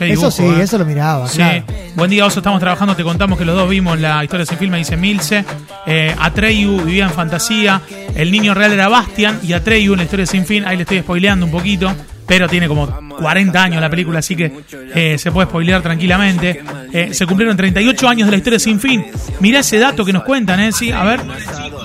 eso 0.00 0.30
sí, 0.30 0.44
eh. 0.44 0.62
eso 0.62 0.78
lo 0.78 0.84
miraba. 0.84 1.28
Sí. 1.28 1.36
claro. 1.38 1.64
Buen 1.94 2.10
día, 2.10 2.26
Oso. 2.26 2.40
Estamos 2.40 2.60
trabajando. 2.60 2.96
Te 2.96 3.04
contamos 3.04 3.38
que 3.38 3.44
los 3.44 3.54
dos 3.56 3.68
vimos 3.68 3.98
la 4.00 4.22
historia 4.24 4.44
sin 4.46 4.58
filme, 4.58 4.78
dice 4.78 4.96
Milce. 4.96 5.44
Eh, 5.86 6.14
Atreyu 6.18 6.82
vivía 6.82 7.04
en 7.04 7.10
fantasía. 7.10 7.80
El 8.14 8.32
niño 8.32 8.52
real 8.54 8.72
era 8.72 8.88
Bastian. 8.88 9.38
Y 9.42 9.52
Atreyu 9.52 9.92
en 9.92 9.98
la 9.98 10.04
historia 10.04 10.26
sin 10.26 10.44
fin. 10.44 10.64
Ahí 10.66 10.76
le 10.76 10.82
estoy 10.82 11.00
spoileando 11.00 11.46
un 11.46 11.52
poquito. 11.52 11.92
Pero 12.26 12.48
tiene 12.48 12.68
como 12.68 12.88
40 13.18 13.62
años 13.62 13.80
la 13.80 13.90
película, 13.90 14.20
así 14.20 14.36
que 14.36 14.52
eh, 14.94 15.18
se 15.18 15.32
puede 15.32 15.48
spoilear 15.48 15.82
tranquilamente. 15.82 16.62
Eh, 16.92 17.12
se 17.12 17.26
cumplieron 17.26 17.56
38 17.56 18.08
años 18.08 18.26
de 18.26 18.30
la 18.32 18.36
historia 18.36 18.58
sin 18.58 18.80
fin. 18.80 19.04
Mirá 19.40 19.60
ese 19.60 19.78
dato 19.78 20.04
que 20.04 20.12
nos 20.12 20.22
cuentan, 20.22 20.60
¿eh? 20.60 20.72
Sí, 20.72 20.90
a 20.92 21.04
ver. 21.04 21.20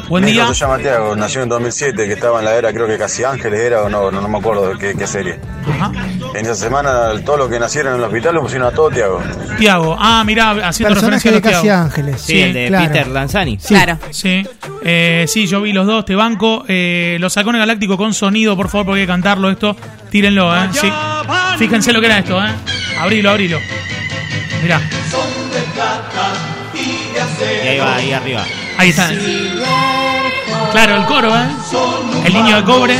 Buen 0.10 0.24
Mi 0.24 0.32
hijo 0.32 0.46
día. 0.46 0.54
se 0.54 0.60
llama 0.62 0.78
Tiago, 0.78 1.16
nació 1.16 1.44
en 1.44 1.50
2007, 1.50 2.08
que 2.08 2.14
estaba 2.14 2.40
en 2.40 2.46
la 2.46 2.56
era, 2.56 2.72
creo 2.72 2.88
que 2.88 2.98
Casi 2.98 3.24
Ángeles 3.24 3.60
era, 3.60 3.84
o 3.84 3.90
no, 3.90 4.10
no, 4.10 4.22
no 4.22 4.28
me 4.30 4.38
acuerdo 4.38 4.70
de 4.70 4.78
qué, 4.78 4.96
qué 4.98 5.06
serie. 5.06 5.40
Ajá. 5.70 5.92
En 6.34 6.46
esa 6.46 6.56
semana, 6.56 7.10
todos 7.26 7.40
los 7.40 7.50
que 7.50 7.60
nacieron 7.60 7.94
en 7.94 8.00
el 8.00 8.06
hospital 8.06 8.36
lo 8.36 8.42
pusieron 8.42 8.68
a 8.68 8.72
todo 8.72 8.90
Tiago. 8.90 9.22
Tiago. 9.58 9.98
Ah, 10.00 10.24
mirá, 10.26 10.52
haciendo 10.68 10.94
Personaje 10.96 11.30
referencia 11.30 11.30
a 11.30 11.34
de 11.34 11.40
los 11.40 11.52
Casi 11.52 11.62
Tiago. 11.64 11.84
Ángeles. 11.84 12.22
Sí, 12.22 12.40
el 12.40 12.54
de 12.54 12.68
claro. 12.68 12.88
Peter 12.88 13.08
Lanzani. 13.08 13.58
Sí. 13.60 13.68
Claro. 13.74 13.98
Sí, 14.12 14.48
eh, 14.84 15.26
sí, 15.28 15.46
yo 15.48 15.62
vi 15.62 15.74
los 15.74 15.86
dos, 15.86 16.06
te 16.06 16.16
banco. 16.16 16.64
Eh, 16.68 17.18
los 17.20 17.36
halcones 17.38 17.60
galácticos 17.60 17.98
con 17.98 18.14
sonido, 18.14 18.56
por 18.56 18.70
favor, 18.70 18.88
porque 18.88 19.02
hay 19.02 19.08
que 19.08 19.12
cantarlo 19.12 19.50
esto. 19.50 19.76
Tírenlo, 20.10 20.56
¿eh? 20.56 20.70
Sí. 20.72 20.90
Fíjense 21.58 21.92
lo 21.92 22.00
que 22.00 22.06
era 22.06 22.20
esto, 22.20 22.40
¿eh? 22.42 22.50
Abrilo, 23.00 23.30
abrilo. 23.32 23.60
Mirá, 24.64 24.82
Y 27.64 27.68
ahí 27.68 27.80
va, 27.80 27.96
ahí 27.96 28.14
arriba. 28.14 28.46
ahí 28.78 28.90
está. 28.90 29.10
Claro, 30.72 30.96
el 30.98 31.06
coro, 31.06 31.36
¿eh? 31.36 31.48
El 32.26 32.34
niño 32.34 32.56
de 32.58 32.64
cobre. 32.64 32.98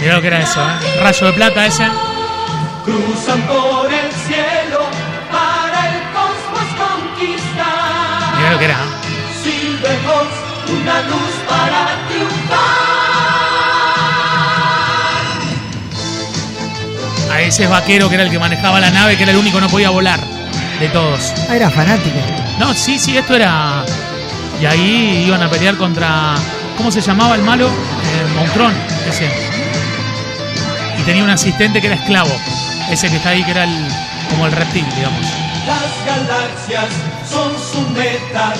Mirá 0.00 0.14
lo 0.14 0.20
que 0.20 0.26
era 0.26 0.40
eso, 0.40 0.60
¿eh? 0.60 1.00
Rayo 1.02 1.26
de 1.26 1.32
plata 1.32 1.66
ese. 1.66 1.86
Cruzan 2.84 3.42
por 3.42 3.92
el 3.92 4.12
cielo 4.12 4.86
para 5.30 5.88
el 5.88 6.02
cosmos 6.12 6.68
conquistar. 6.78 8.36
Mirá 8.36 8.50
lo 8.52 8.58
que 8.58 8.64
era. 8.64 8.74
¿eh? 8.74 9.42
Silverhawks, 9.42 10.70
una 10.70 11.02
luz 11.02 11.34
para 11.48 11.86
triunfar. 12.08 12.58
A 17.32 17.40
ese 17.42 17.66
vaquero 17.66 18.08
que 18.08 18.14
era 18.14 18.24
el 18.24 18.30
que 18.30 18.38
manejaba 18.38 18.80
la 18.80 18.90
nave, 18.90 19.16
que 19.16 19.24
era 19.24 19.32
el 19.32 19.38
único 19.38 19.58
que 19.58 19.62
no 19.62 19.68
podía 19.68 19.90
volar 19.90 20.37
de 20.80 20.88
todos. 20.88 21.32
Ah, 21.48 21.56
era 21.56 21.70
fanático. 21.70 22.16
No, 22.58 22.74
sí, 22.74 22.98
sí, 22.98 23.16
esto 23.16 23.34
era. 23.34 23.84
Y 24.60 24.66
ahí 24.66 25.24
iban 25.26 25.42
a 25.42 25.48
pelear 25.50 25.76
contra. 25.76 26.34
¿Cómo 26.76 26.90
se 26.90 27.00
llamaba 27.00 27.34
el 27.34 27.42
malo? 27.42 27.66
Eh, 27.68 28.34
Montrón, 28.36 28.72
ese. 29.08 29.28
Y 30.98 31.02
tenía 31.02 31.24
un 31.24 31.30
asistente 31.30 31.80
que 31.80 31.86
era 31.88 31.96
esclavo. 31.96 32.30
Ese 32.90 33.08
que 33.10 33.16
está 33.16 33.30
ahí, 33.30 33.42
que 33.44 33.50
era 33.50 33.64
el, 33.64 33.88
como 34.30 34.46
el 34.46 34.52
reptil, 34.52 34.84
digamos. 34.96 35.20
Las 35.66 36.06
galaxias 36.06 36.86
son 37.30 37.52
su 37.58 37.80
meta. 37.90 38.54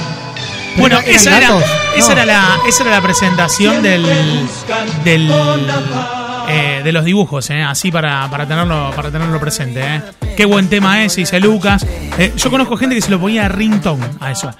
Bueno, 0.76 0.98
esa 1.06 1.36
era, 1.38 1.48
esa, 1.96 2.08
No. 2.14 2.20
era 2.20 2.24
la, 2.26 2.58
esa 2.68 2.82
era 2.82 2.92
la 2.92 3.00
presentación 3.00 3.82
del, 3.82 4.04
del 5.02 5.28
eh, 6.48 6.80
de 6.82 6.92
los 6.92 7.04
dibujos, 7.04 7.50
eh, 7.50 7.62
así 7.62 7.90
para, 7.90 8.28
para, 8.30 8.46
tenerlo, 8.46 8.90
para 8.94 9.10
tenerlo 9.10 9.38
presente. 9.40 9.80
Eh. 9.82 10.02
Qué 10.36 10.44
buen 10.44 10.68
tema 10.68 11.04
ese, 11.04 11.20
dice 11.22 11.40
Lucas. 11.40 11.84
Eh, 12.18 12.32
yo 12.36 12.50
conozco 12.50 12.76
gente 12.76 12.94
que 12.94 13.02
se 13.02 13.10
lo 13.10 13.20
ponía 13.20 13.46
a 13.46 13.48
ringtone 13.48 14.04
a 14.20 14.30
eso. 14.30 14.50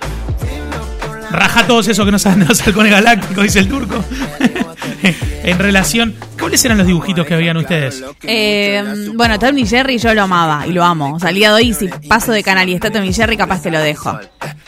Raja 1.30 1.66
todos 1.66 1.88
esos 1.88 2.04
que 2.04 2.12
no 2.12 2.18
saben 2.18 2.40
de 2.40 2.46
los 2.46 2.66
halcones 2.66 2.90
galácticos, 2.90 3.44
dice 3.44 3.58
el 3.60 3.68
turco. 3.68 4.02
en 5.42 5.58
relación. 5.58 6.14
¿Cuáles 6.38 6.64
eran 6.64 6.78
los 6.78 6.86
dibujitos 6.86 7.26
que 7.26 7.36
veían 7.36 7.56
ustedes? 7.56 8.02
Eh, 8.22 9.10
bueno, 9.14 9.38
Tommy 9.38 9.66
Jerry 9.66 9.98
yo 9.98 10.14
lo 10.14 10.22
amaba 10.22 10.66
y 10.66 10.72
lo 10.72 10.84
amo. 10.84 11.14
O 11.14 11.20
sea, 11.20 11.30
al 11.30 11.34
día 11.34 11.48
de 11.48 11.54
hoy, 11.54 11.74
si 11.74 11.88
paso 12.08 12.32
de 12.32 12.42
canal 12.42 12.68
y 12.68 12.74
está 12.74 12.90
Tommy 12.90 13.12
Jerry, 13.12 13.36
capaz 13.36 13.62
que 13.62 13.70
lo 13.70 13.80
dejo. 13.80 14.18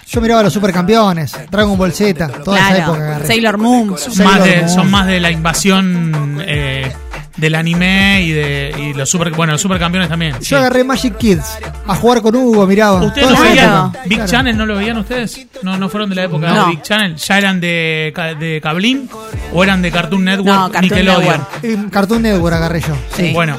Yo 0.08 0.20
miraba 0.20 0.40
a 0.40 0.44
los 0.44 0.52
supercampeones, 0.52 1.36
Dragon 1.50 1.78
Ball 1.78 1.92
Z, 1.92 2.28
toda 2.44 2.58
esa 2.58 2.68
Claro, 2.68 2.92
época 2.92 3.06
agarré. 3.06 3.26
Sailor 3.26 3.58
Moon. 3.58 3.98
Son 3.98 4.12
Sailor 4.12 4.38
más, 4.38 4.44
de, 4.44 4.56
Moon. 4.56 4.68
son 4.68 4.90
más 4.90 5.06
de 5.06 5.20
la 5.20 5.30
invasión 5.30 6.44
eh, 6.46 6.92
del 7.36 7.54
anime 7.54 8.22
y 8.22 8.30
de 8.32 8.74
y 8.78 8.94
los 8.94 9.08
super. 9.08 9.30
Bueno, 9.32 9.52
los 9.52 9.60
supercampeones 9.62 10.08
también. 10.08 10.34
sí. 10.40 10.46
Yo 10.50 10.58
agarré 10.58 10.84
Magic 10.84 11.16
Kids 11.16 11.58
a 11.86 11.94
jugar 11.94 12.20
con 12.22 12.34
Hugo, 12.36 12.66
miraba. 12.66 13.02
¿Ustedes 13.02 13.30
no 13.30 13.40
veían. 13.42 13.92
Big 14.06 14.18
Claro. 14.18 14.30
Channel? 14.30 14.56
¿No 14.56 14.66
lo 14.66 14.76
veían 14.76 14.98
ustedes? 14.98 15.46
¿No, 15.62 15.76
no 15.78 15.88
fueron 15.88 16.08
de 16.10 16.16
la 16.16 16.24
época 16.24 16.48
No. 16.48 16.64
de 16.66 16.70
Big 16.72 16.82
Channel? 16.82 17.16
¿Ya 17.16 17.38
eran 17.38 17.60
de, 17.60 18.12
de 18.38 18.60
Cablín 18.62 19.08
o 19.52 19.62
eran 19.64 19.80
de 19.82 19.90
Cartoon 19.90 20.24
Network? 20.24 20.48
No, 20.48 20.70
Cartoon 20.70 20.82
Nickelodeon. 20.82 21.22
Network. 21.40 21.64
En 21.64 21.90
Cartoon 21.90 22.22
Network 22.22 22.54
agarré 22.56 22.80
yo. 22.80 22.96
Sí. 23.16 23.30
Bueno, 23.32 23.58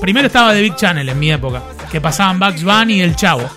primero 0.00 0.26
estaba 0.26 0.52
de 0.52 0.62
Big 0.62 0.76
Channel 0.76 1.08
en 1.08 1.18
mi 1.18 1.30
época, 1.30 1.62
que 1.90 2.00
pasaban 2.00 2.38
Bugs 2.38 2.62
Bunny 2.64 2.94
y 2.94 3.00
el 3.02 3.16
Chavo. 3.16 3.48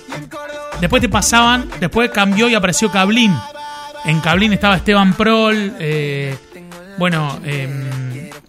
Después 0.80 1.02
te 1.02 1.10
pasaban, 1.10 1.70
después 1.80 2.10
cambió 2.12 2.48
y 2.48 2.56
apareció 2.56 2.90
Cablín. 2.92 3.34
En 4.06 4.20
Cablín 4.22 4.54
estaba 4.54 4.78
Esteban 4.78 5.14
Prol, 5.14 5.74
eh, 5.80 6.34
bueno, 6.98 7.40
eh, 7.44 7.68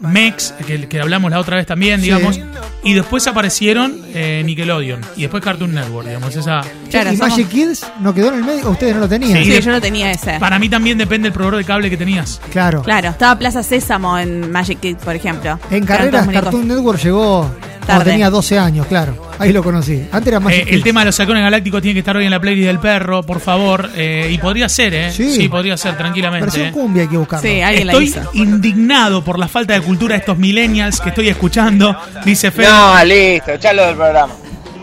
Mex, 0.00 0.54
que, 0.66 0.88
que 0.88 1.00
hablamos 1.00 1.30
la 1.30 1.38
otra 1.38 1.57
vez 1.57 1.66
también, 1.66 2.00
digamos. 2.00 2.40
Y 2.83 2.95
después 2.95 3.26
aparecieron 3.26 4.00
eh, 4.14 4.42
Nickelodeon 4.45 5.00
y 5.16 5.23
después 5.23 5.42
Cartoon 5.42 5.75
Network, 5.75 6.07
digamos. 6.09 6.35
Esa, 6.35 6.62
Claro, 6.90 7.12
¿Y 7.12 7.16
somos- 7.16 7.30
Magic 7.33 7.49
Kids 7.49 7.87
no 8.00 8.14
quedó 8.14 8.28
en 8.28 8.37
el 8.37 8.45
medio? 8.45 8.71
¿Ustedes 8.71 8.95
no 8.95 9.00
lo 9.00 9.09
tenían? 9.09 9.45
Sí. 9.45 9.52
Sí, 9.52 9.61
yo 9.61 9.71
no 9.73 9.80
tenía 9.80 10.11
ese. 10.11 10.38
para 10.40 10.59
mí 10.59 10.69
también 10.71 10.97
depende 10.97 11.26
del 11.26 11.33
proveedor 11.35 11.59
de 11.59 11.64
cable 11.64 11.90
que 11.90 11.97
tenías. 11.99 12.40
Claro. 12.50 12.83
Claro, 12.83 13.11
estaba 13.11 13.38
Plaza 13.38 13.62
Sésamo 13.62 14.19
en 14.19 14.50
Magic 14.50 14.80
Kids, 14.80 15.02
por 15.04 15.14
ejemplo. 15.14 15.59
En 15.71 15.85
carreras. 15.85 16.26
Cartoon 16.28 16.66
Network 16.66 16.99
llegó 17.02 17.50
cuando 17.90 18.04
tenía 18.11 18.30
12 18.30 18.59
años, 18.59 18.87
claro. 18.87 19.30
Ahí 19.38 19.52
lo 19.52 19.62
conocí. 19.62 20.02
Antes 20.12 20.28
era 20.28 20.40
Magic 20.40 20.66
Eh, 20.68 20.75
el 20.75 20.82
tema 20.82 21.00
de 21.00 21.06
los 21.06 21.20
halcones 21.20 21.42
galácticos 21.42 21.80
tiene 21.82 21.94
que 21.94 22.00
estar 22.00 22.16
hoy 22.16 22.25
en 22.25 22.30
la 22.30 22.40
playlist 22.40 22.66
del 22.66 22.78
perro, 22.78 23.23
por 23.23 23.40
favor. 23.40 23.90
eh, 23.97 24.28
y 24.30 24.38
podría 24.38 24.68
ser, 24.68 24.94
¿eh? 24.94 25.12
Sí. 25.12 25.49
podría 25.49 25.76
ser 25.76 25.97
tranquilamente. 25.97 26.47
Versión 26.47 26.66
eh. 26.68 26.73
cumbia 26.73 27.02
hay 27.02 27.09
que 27.09 27.16
buscarlo. 27.16 27.49
Sí, 27.49 27.61
alguien 27.61 27.87
la 27.87 27.92
Estoy 27.92 28.04
hizo. 28.06 28.30
indignado 28.35 29.23
por 29.25 29.38
la 29.38 29.49
falta 29.49 29.75
de 29.75 29.80
cultura 29.82 30.14
de 30.14 30.20
estos 30.20 30.37
millennials 30.38 31.00
que 31.00 31.09
estoy 31.11 31.28
escuchando, 31.28 31.97
dice 32.25 32.50
Fede. 32.50 32.68
No, 32.68 33.04
listo, 33.04 33.52
echalo 33.52 33.87
del 33.87 33.97
programa. 33.97 34.32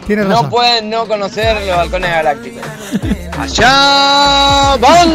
Tiene 0.06 0.24
No 0.24 0.50
pueden 0.50 0.90
no 0.90 1.06
conocer 1.06 1.58
los 1.68 1.78
halcones 1.78 2.10
galácticos. 2.10 2.62
¡Allá 3.38 4.78
van! 4.80 5.12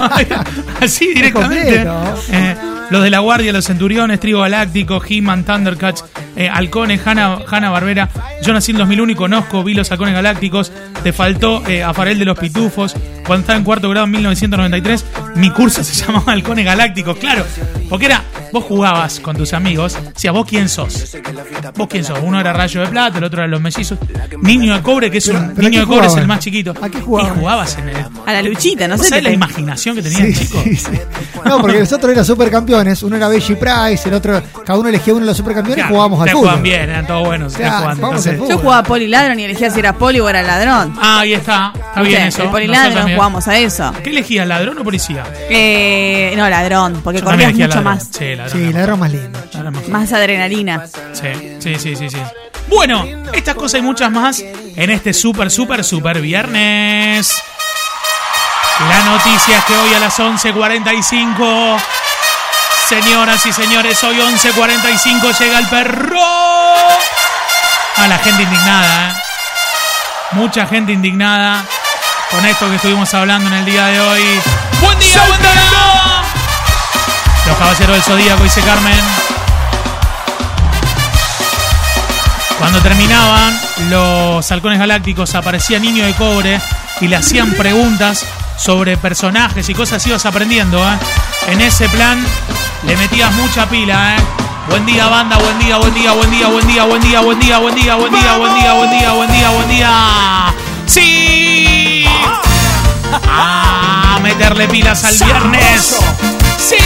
Así 0.80 1.12
directamente. 1.14 1.86
Eh, 2.32 2.56
los 2.90 3.02
de 3.02 3.10
la 3.10 3.18
Guardia, 3.20 3.52
los 3.52 3.64
Centuriones, 3.66 4.18
Trigo 4.20 4.40
Galáctico, 4.40 5.00
He-Man, 5.06 5.44
Thundercats, 5.44 6.04
eh, 6.40 6.48
Halcones, 6.48 7.00
Hanna, 7.06 7.38
Hanna 7.50 7.70
Barbera. 7.70 8.08
Yo 8.42 8.52
nací 8.52 8.72
en 8.72 8.78
2001 8.78 9.12
y 9.12 9.14
conozco, 9.14 9.62
vi 9.62 9.74
los 9.74 9.90
Halcones 9.90 10.14
Galácticos. 10.14 10.72
Te 11.02 11.12
faltó 11.12 11.66
eh, 11.66 11.82
a 11.82 11.92
Farel 11.94 12.18
de 12.18 12.24
los 12.24 12.38
Pitufos. 12.38 12.94
Cuando 13.26 13.42
estaba 13.42 13.58
en 13.58 13.64
cuarto 13.64 13.88
grado 13.90 14.06
en 14.06 14.12
1993, 14.12 15.04
mi 15.36 15.50
curso 15.50 15.84
se 15.84 15.94
llamaba 16.04 16.32
Halcones 16.32 16.64
Galácticos. 16.64 17.16
Claro, 17.18 17.44
porque 17.88 18.06
era, 18.06 18.24
vos 18.52 18.64
jugabas 18.64 19.20
con 19.20 19.36
tus 19.36 19.52
amigos. 19.52 19.96
O 19.96 20.18
sea, 20.18 20.32
vos 20.32 20.46
quién 20.48 20.68
sos. 20.68 21.16
Vos 21.76 21.88
quién 21.88 22.04
sos. 22.04 22.18
Uno 22.22 22.40
era 22.40 22.52
Rayo 22.52 22.80
de 22.80 22.88
Plata, 22.88 23.18
el 23.18 23.24
otro 23.24 23.40
era 23.40 23.46
Los 23.48 23.60
Mellizos. 23.60 23.98
Niño 24.42 24.74
de 24.74 24.82
Cobre, 24.82 25.10
que 25.10 25.18
es 25.18 25.28
un. 25.28 25.52
pero 25.54 25.66
¿a 25.66 25.70
Niño 25.70 25.80
de 25.82 25.86
Cobre 25.86 26.06
es 26.06 26.16
el 26.16 26.26
más 26.26 26.40
chiquito. 26.40 26.74
¿A 26.80 26.88
qué 26.88 27.00
jugaban? 27.00 27.34
Y 27.36 27.38
jugabas 27.40 27.78
en 27.78 27.88
el. 27.90 27.96
A 28.26 28.32
la 28.32 28.42
luchita, 28.42 28.88
no 28.88 28.96
sé. 28.96 29.04
¿Sabes 29.04 29.18
qué 29.18 29.22
la 29.22 29.28
te- 29.30 29.34
imaginación 29.34 29.96
que 29.96 30.02
tenía 30.02 30.18
Sí, 30.18 30.24
el 30.24 30.34
chico? 30.38 30.60
sí, 30.64 30.76
sí. 30.76 30.90
No, 31.44 31.60
porque 31.60 31.78
nosotros 31.80 32.12
eran 32.12 32.24
supercampeones. 32.24 33.02
Uno 33.02 33.16
era 33.16 33.28
Belly 33.28 33.56
Price, 33.56 34.08
el 34.08 34.14
otro, 34.14 34.42
cada 34.64 34.78
uno 34.78 34.88
elegía 34.88 35.12
uno 35.14 35.20
de 35.20 35.26
los 35.26 35.36
supercampeones 35.36 35.78
y 35.78 35.80
Claro, 35.80 35.94
jugábamos 35.94 36.20
al 36.28 36.29
fútbol. 36.32 36.40
jugaban 36.42 36.62
bien, 36.62 36.90
eran 36.90 37.06
todos 37.06 37.26
buenos. 37.26 37.56
al 37.56 37.92
entonces- 37.92 38.38
Yo 38.48 38.58
jugaba 38.58 38.82
Poli 38.82 39.06
Ladrón 39.06 39.38
y 39.40 39.44
elegía 39.44 39.70
si 39.70 39.80
era 39.80 39.92
Poli 39.92 40.20
o 40.20 40.28
era 40.28 40.42
ladrón. 40.42 40.96
Ah, 41.00 41.20
ahí 41.20 41.34
está. 41.34 41.72
Está 41.74 42.02
bien 42.02 42.22
eso. 42.22 42.42
El 42.44 42.50
Poli 42.50 42.66
Nosotros 42.66 42.76
Ladrón 42.84 42.98
también. 42.98 43.16
jugamos 43.18 43.48
a 43.48 43.58
eso. 43.58 43.92
¿Qué 44.02 44.10
elegías, 44.10 44.46
ladrón 44.46 44.78
o 44.78 44.84
policía? 44.84 45.24
Eh, 45.48 46.32
no, 46.36 46.48
ladrón, 46.48 47.00
porque 47.02 47.18
Yo 47.20 47.24
también 47.26 47.50
corrías 47.50 47.50
elegía 47.50 47.66
mucho 47.66 47.76
ladrón. 47.76 47.94
más. 47.94 48.08
Sí, 48.10 48.34
ladrón. 48.36 48.58
Sí, 48.66 48.72
la 48.72 48.80
era 48.82 48.96
más 48.96 49.12
lindo. 49.12 49.38
Ladrón 49.52 49.74
más. 49.74 49.88
Más 49.88 50.12
adrenalina. 50.12 50.84
Sí, 51.12 51.28
sí, 51.58 51.74
sí, 51.78 51.96
sí, 51.96 52.10
sí. 52.10 52.18
Bueno, 52.68 53.04
estas 53.32 53.54
cosas 53.56 53.80
y 53.80 53.82
muchas 53.82 54.10
más 54.12 54.40
en 54.76 54.90
este 54.90 55.12
super, 55.12 55.50
super, 55.50 55.82
super 55.84 56.20
viernes. 56.20 57.34
La 58.88 59.02
noticia 59.04 59.58
es 59.58 59.64
que 59.64 59.74
hoy 59.76 59.92
a 59.94 59.98
las 59.98 60.18
11.45, 60.18 61.76
señoras 62.90 63.46
y 63.46 63.52
señores, 63.52 64.02
hoy 64.02 64.16
11.45 64.16 65.38
llega 65.38 65.60
el 65.60 65.66
perro. 65.68 66.18
A 67.96 68.08
la 68.08 68.18
gente 68.18 68.42
indignada, 68.42 69.10
¿eh? 69.10 69.14
Mucha 70.32 70.66
gente 70.66 70.90
indignada 70.90 71.64
con 72.32 72.44
esto 72.44 72.68
que 72.68 72.74
estuvimos 72.76 73.14
hablando 73.14 73.48
en 73.48 73.54
el 73.54 73.64
día 73.64 73.86
de 73.86 74.00
hoy. 74.00 74.22
¡Buen 74.80 74.98
día, 74.98 75.22
buen 75.28 75.40
día! 75.40 76.22
Los 77.46 77.56
caballeros 77.58 77.94
del 77.94 78.02
Zodíaco, 78.02 78.42
dice 78.42 78.60
Carmen. 78.60 79.00
Cuando 82.58 82.80
terminaban, 82.80 83.60
los 83.88 84.50
halcones 84.50 84.80
galácticos 84.80 85.36
aparecía 85.36 85.78
Niño 85.78 86.04
de 86.04 86.14
Cobre 86.14 86.60
y 87.00 87.06
le 87.06 87.14
hacían 87.14 87.52
preguntas 87.52 88.26
sobre 88.58 88.96
personajes 88.96 89.68
y 89.68 89.74
cosas 89.74 90.04
ibas 90.08 90.26
aprendiendo. 90.26 90.78
¿eh? 90.78 90.98
En 91.48 91.60
ese 91.60 91.88
plan 91.88 92.24
le 92.86 92.96
metías 92.96 93.32
mucha 93.34 93.68
pila. 93.68 94.16
¿eh? 94.16 94.20
Buen 94.68 94.86
día, 94.86 95.08
banda, 95.08 95.36
buen 95.38 95.58
día, 95.58 95.76
buen 95.78 95.94
día, 95.94 96.12
buen 96.12 96.30
día, 96.30 96.46
buen 96.46 96.66
día, 96.66 96.84
buen 96.84 97.02
día, 97.02 97.20
buen 97.20 97.40
día, 97.40 97.58
buen 97.58 97.74
día, 97.74 97.94
buen 97.96 98.12
día, 98.14 98.36
buen 98.36 98.54
día, 98.54 98.72
buen 98.72 98.90
día, 98.90 99.12
buen 99.12 99.32
día, 99.32 99.50
buen 99.50 99.68
día. 99.68 100.54
¡Sí! 100.86 102.04
¡A 103.28 104.18
meterle 104.22 104.68
pilas 104.68 105.04
al 105.04 105.16
viernes! 105.16 105.98
¡Sí! 106.56 106.76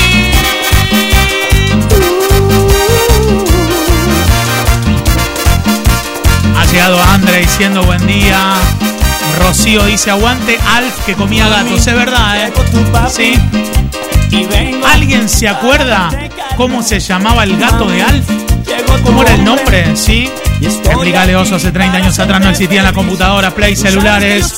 Ha 6.56 6.64
llegado 6.66 7.02
Andre 7.02 7.40
diciendo 7.40 7.82
buen 7.82 8.06
día. 8.06 8.54
Rocío 9.40 9.84
dice 9.84 10.10
aguante 10.10 10.58
Alf 10.74 11.04
que 11.04 11.14
comía 11.14 11.48
gatos. 11.48 11.86
Es 11.86 11.94
verdad, 11.94 12.46
¿eh? 12.46 12.52
Sí. 13.10 13.34
¿Alguien 15.04 15.28
se 15.28 15.46
acuerda 15.46 16.08
cómo 16.56 16.82
se 16.82 16.98
llamaba 16.98 17.44
el 17.44 17.58
gato 17.58 17.84
de 17.86 18.02
Alf? 18.02 18.24
¿Cómo 19.04 19.20
era 19.20 19.34
el 19.34 19.44
nombre? 19.44 19.94
¿Sí? 19.94 20.30
Explícale 20.62 21.36
oso, 21.36 21.56
hace 21.56 21.70
30 21.72 21.98
años 21.98 22.18
atrás 22.18 22.40
no 22.40 22.48
existían 22.48 22.84
las 22.84 22.94
computadoras, 22.94 23.52
play, 23.52 23.76
celulares. 23.76 24.54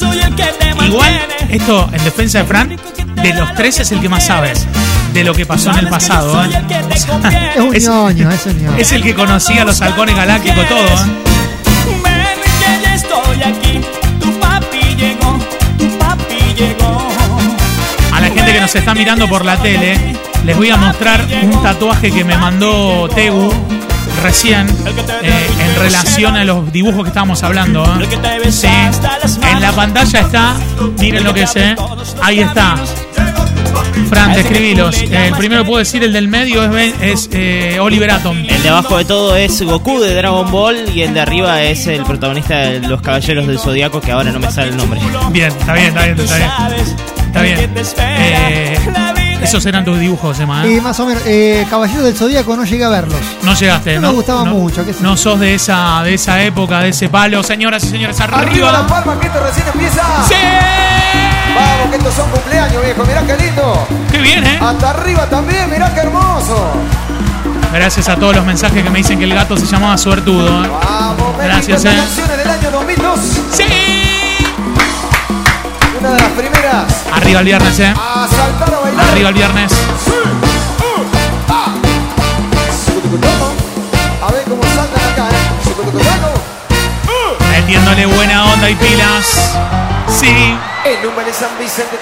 Igual, 0.86 1.20
esto 1.50 1.90
en 1.92 2.04
defensa 2.04 2.38
de 2.38 2.44
Fran, 2.44 2.76
de 3.24 3.34
los 3.34 3.54
tres 3.56 3.80
es 3.80 3.90
el 3.90 4.00
que 4.00 4.08
más 4.08 4.24
sabe 4.24 4.52
de 5.12 5.24
lo 5.24 5.34
que 5.34 5.46
pasó 5.46 5.70
en 5.72 5.78
el 5.78 5.88
pasado. 5.88 6.44
¿eh? 6.44 6.46
O 6.46 6.50
sea, 6.50 7.52
Es 7.56 7.60
un 7.60 7.74
es- 7.74 7.82
ñoño, 7.88 8.30
es 8.30 8.46
un 8.46 8.62
ñoño. 8.62 8.76
es 8.78 8.92
el 8.92 9.02
que 9.02 9.14
conocía 9.16 9.62
a 9.62 9.64
los 9.64 9.82
halcones 9.82 10.14
galácticos, 10.14 10.64
todo. 10.68 10.78
¿eh? 10.86 12.16
A 18.12 18.20
la 18.20 18.28
gente 18.28 18.52
que 18.52 18.60
nos 18.60 18.74
está 18.74 18.94
mirando 18.94 19.28
por 19.28 19.44
la 19.44 19.56
tele, 19.60 20.16
les 20.46 20.56
voy 20.56 20.70
a 20.70 20.76
mostrar 20.76 21.26
un 21.42 21.60
tatuaje 21.60 22.12
que 22.12 22.22
me 22.22 22.38
mandó 22.38 23.08
Tegu 23.08 23.52
recién 24.22 24.68
eh, 25.22 25.46
en 25.60 25.74
relación 25.80 26.36
a 26.36 26.44
los 26.44 26.72
dibujos 26.72 27.02
que 27.02 27.08
estábamos 27.08 27.42
hablando. 27.42 27.84
¿eh? 27.84 28.52
Sí. 28.52 28.68
En 29.42 29.60
la 29.60 29.72
pantalla 29.72 30.20
está, 30.20 30.56
miren 31.00 31.24
lo 31.24 31.34
que 31.34 31.42
es, 31.42 31.56
¿eh? 31.56 31.74
ahí 32.22 32.40
está. 32.40 32.76
Fran, 34.08 34.34
describilos. 34.34 35.02
El 35.02 35.34
primero 35.34 35.64
puedo 35.64 35.80
decir, 35.80 36.04
el 36.04 36.12
del 36.12 36.28
medio 36.28 36.64
es, 36.76 37.28
es 37.32 37.78
Oliver 37.80 38.12
Atom. 38.12 38.38
El 38.38 38.62
de 38.62 38.68
abajo 38.68 38.98
de 38.98 39.04
todo 39.04 39.34
es 39.34 39.60
Goku 39.60 39.98
de 39.98 40.14
Dragon 40.14 40.48
Ball 40.52 40.90
y 40.94 41.02
el 41.02 41.12
de 41.12 41.20
arriba 41.20 41.60
es 41.62 41.88
el 41.88 42.04
protagonista 42.04 42.56
de 42.58 42.80
los 42.80 43.02
Caballeros 43.02 43.48
del 43.48 43.58
Zodiaco 43.58 44.00
que 44.00 44.12
ahora 44.12 44.30
no 44.30 44.38
me 44.38 44.52
sale 44.52 44.68
el 44.68 44.76
nombre. 44.76 45.00
Bien, 45.32 45.48
está 45.48 45.72
bien, 45.72 45.88
está 45.88 46.04
bien, 46.04 46.20
está 46.20 47.42
bien. 47.42 47.58
Está 47.58 48.06
bien. 48.06 49.15
Eh, 49.46 49.48
esos 49.48 49.64
eran 49.66 49.84
tus 49.84 49.98
dibujos, 49.98 50.38
Emma. 50.40 50.66
¿eh? 50.66 50.74
Y 50.74 50.80
más 50.80 50.98
o 51.00 51.06
menos, 51.06 51.22
eh, 51.24 51.64
Caballeros 51.70 52.02
del 52.04 52.16
Zodíaco 52.16 52.56
no 52.56 52.64
llegué 52.64 52.84
a 52.84 52.88
verlos. 52.88 53.18
No 53.42 53.54
llegaste, 53.54 53.94
No 53.94 54.00
¿no? 54.02 54.08
me 54.08 54.14
gustaba 54.14 54.44
no, 54.44 54.54
mucho, 54.54 54.84
qué 54.84 54.94
No 55.00 55.16
sos 55.16 55.38
de 55.38 55.54
esa, 55.54 56.02
de 56.02 56.14
esa 56.14 56.42
época, 56.42 56.80
de 56.80 56.88
ese 56.90 57.08
palo. 57.08 57.42
Señoras 57.42 57.84
y 57.84 57.88
señores, 57.88 58.20
Arriba 58.20 58.40
la 58.72 58.78
arriba. 58.78 58.86
palma 58.86 59.20
que 59.20 59.26
esto 59.28 59.40
recién 59.40 59.66
empieza. 59.72 60.02
¡Sí! 60.26 60.34
Vamos, 61.54 61.90
que 61.90 61.96
estos 61.96 62.14
son 62.14 62.28
cumpleaños, 62.30 62.82
viejo. 62.84 63.04
Mirá 63.04 63.22
qué 63.26 63.36
lindo. 63.44 63.86
¡Qué 64.10 64.18
bien, 64.18 64.44
eh! 64.46 64.58
Hasta 64.60 64.90
arriba 64.90 65.26
también, 65.26 65.70
mirá 65.70 65.94
qué 65.94 66.00
hermoso. 66.00 66.72
Gracias 67.72 68.08
a 68.08 68.16
todos 68.16 68.34
los 68.36 68.44
mensajes 68.44 68.82
que 68.82 68.90
me 68.90 68.98
dicen 68.98 69.18
que 69.18 69.24
el 69.24 69.34
gato 69.34 69.56
se 69.56 69.66
llamaba 69.66 69.96
suertudo. 69.96 70.64
¿eh? 70.64 70.68
Vamos, 70.68 71.36
Gracias, 71.38 71.84
México, 71.84 72.02
eh. 72.02 72.04
canciones 72.06 72.38
del 72.38 72.50
año 72.50 72.70
2002. 72.72 73.20
¡Sí! 73.52 73.64
Una 76.00 76.10
de 76.10 76.16
las 76.20 76.30
primeras 76.32 76.55
Arriba 77.12 77.40
el 77.40 77.46
viernes, 77.46 77.78
¿eh? 77.80 77.94
Arriba 79.10 79.28
el 79.28 79.34
viernes. 79.34 79.72
A 84.22 84.32
ver 84.32 84.44
cómo 84.44 84.62
saltan 84.62 85.12
acá, 85.12 85.28
¿eh? 85.28 85.36
Metiéndole 87.50 88.06
buena 88.06 88.52
onda 88.52 88.68
y 88.68 88.74
pilas. 88.74 89.56
Sí. 90.08 90.56
El 90.84 91.02
número 91.02 91.26
de 91.26 91.32
San 91.32 91.58
Vicente. 91.58 91.98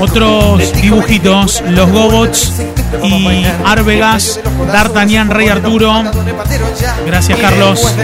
Otros 0.00 0.72
dibujitos, 0.72 1.62
los 1.68 1.90
Gobots 1.90 2.52
y 3.02 3.44
Arvegas, 3.64 4.40
D'Artagnan, 4.72 5.30
Rey 5.30 5.48
Arturo. 5.48 6.02
Gracias, 7.06 7.38
Carlos. 7.38 7.94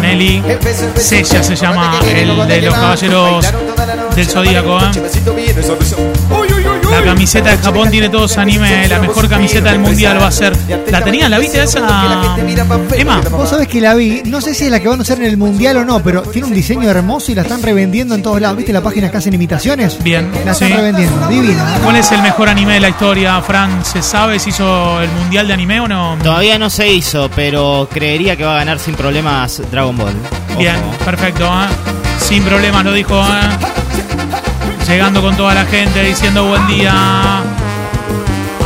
Nelly. 0.00 0.42
Sella 0.96 1.42
se 1.42 1.56
llama 1.56 2.00
el 2.06 2.48
de 2.48 2.62
los 2.62 2.74
caballeros 2.74 3.46
del 4.14 4.26
Zodíaco. 4.26 4.78
¿eh? 4.78 4.90
La 6.90 7.02
camiseta 7.02 7.50
de 7.50 7.58
Japón 7.58 7.90
tiene 7.90 8.08
todos 8.08 8.36
anime. 8.38 8.88
La 8.88 9.00
mejor 9.00 9.28
camiseta 9.28 9.70
del 9.70 9.80
mundial 9.80 10.20
va 10.20 10.28
a 10.28 10.32
ser. 10.32 10.53
¿La 10.90 11.02
tenías? 11.02 11.28
¿La 11.30 11.38
viste 11.38 11.62
esa? 11.62 11.78
Emma. 12.96 13.20
Vos 13.30 13.50
sabés 13.50 13.68
que 13.68 13.80
la 13.80 13.94
vi, 13.94 14.22
no 14.24 14.40
sé 14.40 14.54
si 14.54 14.64
es 14.64 14.70
la 14.70 14.80
que 14.80 14.88
van 14.88 14.98
a 14.98 15.02
usar 15.02 15.18
en 15.18 15.24
el 15.24 15.36
mundial 15.36 15.76
o 15.78 15.84
no, 15.84 16.02
pero 16.02 16.22
tiene 16.22 16.46
un 16.48 16.54
diseño 16.54 16.88
hermoso 16.88 17.32
y 17.32 17.34
la 17.34 17.42
están 17.42 17.62
revendiendo 17.62 18.14
en 18.14 18.22
todos 18.22 18.40
lados. 18.40 18.56
¿Viste 18.56 18.72
la 18.72 18.82
página 18.82 19.10
que 19.10 19.16
hacen 19.16 19.34
imitaciones? 19.34 20.02
Bien, 20.02 20.30
La 20.44 20.52
están 20.52 20.68
sí. 20.68 20.74
revendiendo, 20.74 21.28
divina. 21.28 21.78
¿Cuál 21.82 21.96
es 21.96 22.10
el 22.12 22.22
mejor 22.22 22.48
anime 22.48 22.74
de 22.74 22.80
la 22.80 22.88
historia, 22.88 23.40
Fran? 23.42 23.84
¿Se 23.84 24.02
sabe 24.02 24.38
si 24.38 24.50
hizo 24.50 25.00
el 25.00 25.10
mundial 25.10 25.46
de 25.48 25.54
anime 25.54 25.80
o 25.80 25.88
no? 25.88 26.16
Todavía 26.22 26.58
no 26.58 26.70
se 26.70 26.90
hizo, 26.92 27.30
pero 27.34 27.88
creería 27.92 28.36
que 28.36 28.44
va 28.44 28.54
a 28.54 28.58
ganar 28.58 28.78
sin 28.78 28.94
problemas 28.94 29.60
Dragon 29.70 29.96
Ball. 29.96 30.14
Ojo. 30.50 30.58
Bien, 30.58 30.76
perfecto. 31.04 31.44
¿eh? 31.46 31.66
Sin 32.18 32.42
problemas 32.42 32.84
lo 32.84 32.92
dijo. 32.92 33.20
¿eh? 33.20 34.88
Llegando 34.88 35.22
con 35.22 35.36
toda 35.36 35.54
la 35.54 35.64
gente 35.64 36.02
diciendo 36.04 36.44
buen 36.46 36.66
día. 36.68 37.42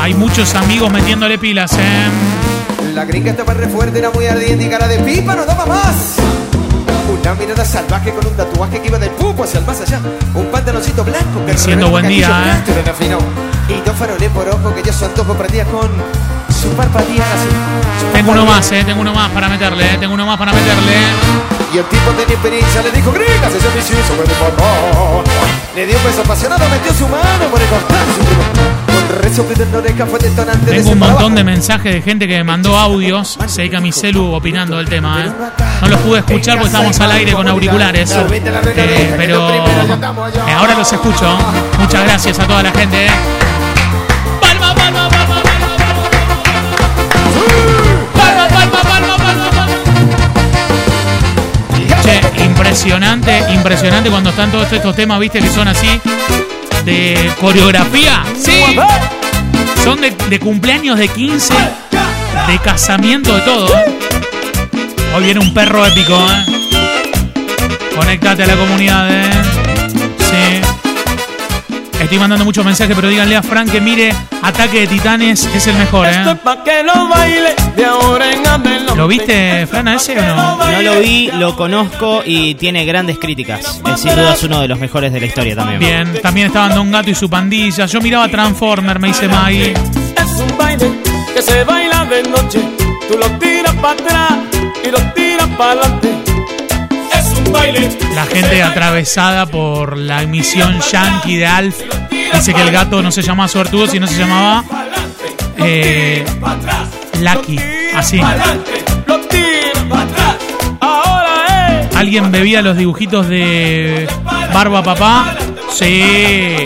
Hay 0.08 0.14
muchos 0.14 0.54
amigos 0.54 0.90
metiéndole 0.90 1.36
pilas, 1.36 1.70
¿eh? 1.74 2.94
La 2.94 3.04
gringa 3.04 3.32
estaba 3.32 3.52
re 3.52 3.68
fuerte, 3.68 3.98
era 3.98 4.08
muy 4.08 4.24
ardiente 4.24 4.64
y 4.64 4.70
cara 4.70 4.88
de 4.88 5.00
pipa 5.00 5.36
no 5.36 5.44
daba 5.44 5.66
más. 5.66 6.16
Una 7.12 7.34
mirada 7.34 7.62
salvaje 7.62 8.14
con 8.14 8.26
un 8.26 8.34
tatuaje 8.34 8.80
que 8.80 8.88
iba 8.88 8.98
del 8.98 9.10
pupo 9.10 9.44
hacia 9.44 9.60
el 9.60 9.66
más 9.66 9.82
allá. 9.82 10.00
Un 10.32 10.46
pantaloncito 10.46 11.04
blanco 11.04 11.44
que 11.44 11.52
revela 11.52 11.88
buen 11.88 12.08
día, 12.08 12.62
¿eh? 12.66 12.72
Y 13.68 13.82
dos 13.82 13.94
faroles 13.96 14.30
por 14.30 14.48
ojo 14.48 14.74
que 14.74 14.82
ya 14.82 14.94
su 14.94 15.04
antojo 15.04 15.34
prendía 15.34 15.66
con 15.66 15.90
su 16.48 16.68
así. 16.68 16.88
su 18.00 18.06
Tengo 18.14 18.32
uno 18.32 18.46
más, 18.46 18.72
¿eh? 18.72 18.84
Tengo 18.86 19.02
uno 19.02 19.12
más 19.12 19.30
para 19.32 19.50
meterle, 19.50 19.92
¿eh? 19.92 19.98
Tengo 20.00 20.14
uno 20.14 20.24
más 20.24 20.38
para 20.38 20.54
meterle. 20.54 20.96
Y 21.74 21.76
el 21.76 21.84
tipo 21.84 22.10
tenía 22.12 22.32
experiencia, 22.32 22.80
le 22.80 22.92
dijo, 22.92 23.12
gringas, 23.12 23.54
ese 23.54 23.68
vicioso, 23.76 24.14
favor". 24.16 25.24
Le 25.76 25.86
dio 25.86 25.98
un 25.98 26.04
beso 26.04 26.22
apasionado, 26.22 26.66
metió 26.70 26.94
su 26.94 27.06
mano 27.08 27.44
por 27.50 27.60
el 27.60 27.68
costado. 27.68 28.77
Tengo 30.66 30.90
un 30.90 30.98
montón 30.98 31.34
de 31.34 31.44
mensajes 31.44 31.92
de 31.92 32.02
gente 32.02 32.26
que 32.26 32.36
me 32.38 32.44
mandó 32.44 32.76
audios. 32.76 33.38
Seika 33.46 33.80
mi 33.80 33.92
celu 33.92 34.32
opinando 34.32 34.76
del 34.76 34.88
tema. 34.88 35.24
¿eh? 35.24 35.30
No 35.82 35.88
los 35.88 36.00
pude 36.00 36.18
escuchar 36.20 36.54
porque 36.54 36.68
estábamos 36.68 36.98
al 37.00 37.12
aire 37.12 37.32
con 37.32 37.46
auriculares. 37.48 38.16
Pero 39.16 39.50
eh, 39.54 40.52
ahora 40.56 40.74
los 40.74 40.92
escucho. 40.92 41.38
Muchas 41.78 42.04
gracias 42.04 42.38
a 42.38 42.46
toda 42.46 42.62
la 42.62 42.72
gente. 42.72 43.06
¡Palma, 44.40 44.74
impresionante, 52.44 53.44
impresionante 53.52 54.10
cuando 54.10 54.30
están 54.30 54.50
todos 54.50 54.72
estos 54.72 54.94
temas, 54.94 55.18
viste, 55.20 55.40
que 55.40 55.48
son 55.48 55.68
así 55.68 56.00
de 56.84 57.32
coreografía. 57.40 58.22
Sí. 58.38 58.78
Son 59.88 60.02
de, 60.02 60.38
cumpleaños 60.38 60.98
de 60.98 61.08
15, 61.08 61.54
de 62.46 62.58
casamiento, 62.58 63.34
de 63.34 63.40
todo. 63.40 63.68
¿eh? 63.68 63.98
Hoy 65.16 65.24
viene 65.24 65.40
un 65.40 65.54
perro 65.54 65.86
épico, 65.86 66.14
¿eh? 66.14 66.44
Conectate 67.96 68.42
a 68.42 68.48
la 68.48 68.56
comunidad, 68.56 69.10
¿eh? 69.10 69.57
Estoy 72.08 72.20
mandando 72.20 72.46
muchos 72.46 72.64
mensajes, 72.64 72.96
pero 72.96 73.08
díganle 73.08 73.36
a 73.36 73.42
Frank 73.42 73.70
que 73.70 73.82
mire 73.82 74.14
Ataque 74.40 74.80
de 74.80 74.86
Titanes, 74.86 75.44
es 75.54 75.66
el 75.66 75.76
mejor, 75.76 76.06
Esto 76.06 76.30
¿eh? 76.30 76.32
es 76.32 76.38
pa' 76.38 76.64
que 76.64 76.82
lo 76.82 77.06
baile 77.06 77.54
de 77.76 77.84
ahora 77.84 78.32
en 78.32 78.46
adelante. 78.46 78.96
¿Lo 78.96 79.06
viste, 79.06 79.66
Fran, 79.66 79.88
a 79.88 79.96
ese 79.96 80.18
o 80.18 80.22
no? 80.22 80.56
No 80.56 80.80
lo 80.80 81.00
vi, 81.00 81.30
lo 81.34 81.54
conozco 81.54 82.22
y 82.24 82.54
tiene 82.54 82.86
grandes 82.86 83.18
críticas. 83.18 83.82
Sin 83.96 84.14
duda 84.16 84.32
es 84.32 84.42
uno 84.42 84.62
de 84.62 84.68
los 84.68 84.78
mejores 84.78 85.12
de 85.12 85.20
la 85.20 85.26
historia 85.26 85.54
también. 85.54 85.80
Bien, 85.80 86.22
también 86.22 86.46
estaban 86.46 86.74
Don 86.74 86.90
Gato 86.90 87.10
y 87.10 87.14
su 87.14 87.28
pandilla. 87.28 87.84
Yo 87.84 88.00
miraba 88.00 88.26
Transformer, 88.28 88.98
me 88.98 89.08
dice 89.08 89.28
Maggie. 89.28 89.74
Es 89.74 90.40
un 90.40 90.56
baile 90.56 90.90
que 91.34 91.42
se 91.42 91.62
baila 91.64 92.06
de 92.06 92.22
noche. 92.22 92.62
Tú 93.06 93.18
lo 93.18 93.30
tiras 93.32 93.74
para 93.74 93.92
atrás 93.92 94.32
y 94.82 94.90
lo 94.90 94.98
tiras 95.12 95.48
para 95.58 95.72
adelante. 95.72 96.17
La 98.14 98.26
gente 98.26 98.62
atravesada 98.62 99.46
por 99.46 99.96
la 99.96 100.22
emisión 100.22 100.80
yankee 100.80 101.36
de 101.36 101.46
Alf 101.46 101.76
dice 102.34 102.54
que 102.54 102.62
el 102.62 102.70
gato 102.70 103.02
no 103.02 103.10
se 103.10 103.22
llamaba 103.22 103.48
Suertudo, 103.48 103.86
sino 103.86 104.06
se 104.06 104.18
llamaba 104.18 104.64
eh, 105.56 106.24
Lucky. 107.20 107.58
Así. 107.94 108.20
Es. 108.20 108.26
¿Alguien 111.96 112.30
bebía 112.30 112.62
los 112.62 112.76
dibujitos 112.76 113.28
de 113.28 114.06
Barba 114.52 114.82
Papá? 114.82 115.34
Sí. 115.72 116.56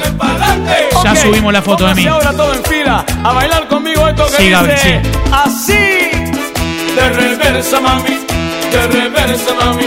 Ya 1.04 1.16
subimos 1.16 1.52
la 1.52 1.62
foto 1.62 1.86
de 1.86 1.94
mí. 1.94 2.06
ahora 2.06 2.32
todo 2.32 2.54
en 2.54 2.64
fila 2.64 3.04
a 3.24 3.32
bailar 3.32 3.66
conmigo 3.68 4.08
esto 4.08 4.26
que 4.26 4.32
Sí, 4.42 4.50
Gaby, 4.50 4.70
dice 4.70 5.00
sí. 5.02 5.10
así. 5.32 6.10
De 6.94 7.08
reversa, 7.08 7.80
mami. 7.80 8.18
De 8.70 8.86
reversa, 8.88 9.54
mami. 9.58 9.86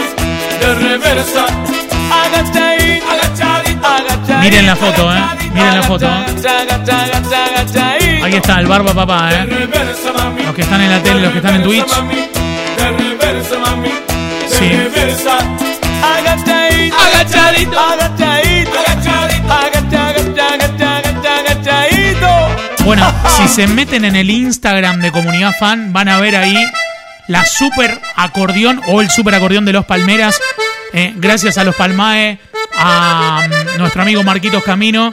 De 0.60 0.74
reversa. 0.74 1.46
Miren 4.40 4.66
la 4.66 4.76
foto, 4.76 5.12
eh. 5.12 5.22
Miren 5.52 5.74
la 5.74 5.82
foto. 5.82 6.08
Ahí 8.22 8.34
está 8.34 8.60
el 8.60 8.66
Barba 8.66 8.94
Papá, 8.94 9.30
¿eh? 9.32 9.68
Los 10.44 10.54
que 10.54 10.62
están 10.62 10.80
en 10.80 10.90
la 10.90 11.02
tele, 11.02 11.20
los 11.20 11.32
que 11.32 11.38
están 11.38 11.56
en 11.56 11.62
Twitch. 11.62 11.86
Sí. 14.48 14.70
agachadito, 16.02 16.96
agachadito. 17.78 18.76
Bueno, 22.84 23.12
si 23.36 23.48
se 23.48 23.66
meten 23.66 24.04
en 24.04 24.14
el 24.14 24.30
Instagram 24.30 25.00
de 25.00 25.10
Comunidad 25.10 25.52
Fan, 25.58 25.92
van 25.92 26.08
a 26.08 26.20
ver 26.20 26.36
ahí 26.36 26.56
la 27.28 27.44
super 27.44 28.00
acordeón 28.16 28.80
o 28.88 29.00
el 29.00 29.10
super 29.10 29.34
acordeón 29.34 29.64
de 29.64 29.72
los 29.72 29.84
Palmeras. 29.84 30.40
eh, 30.92 31.12
gracias 31.16 31.58
a 31.58 31.64
los 31.64 31.74
Palmae, 31.74 32.38
a 32.76 33.46
mm, 33.74 33.78
nuestro 33.78 34.02
amigo 34.02 34.22
Marquitos 34.22 34.62
Camino. 34.62 35.10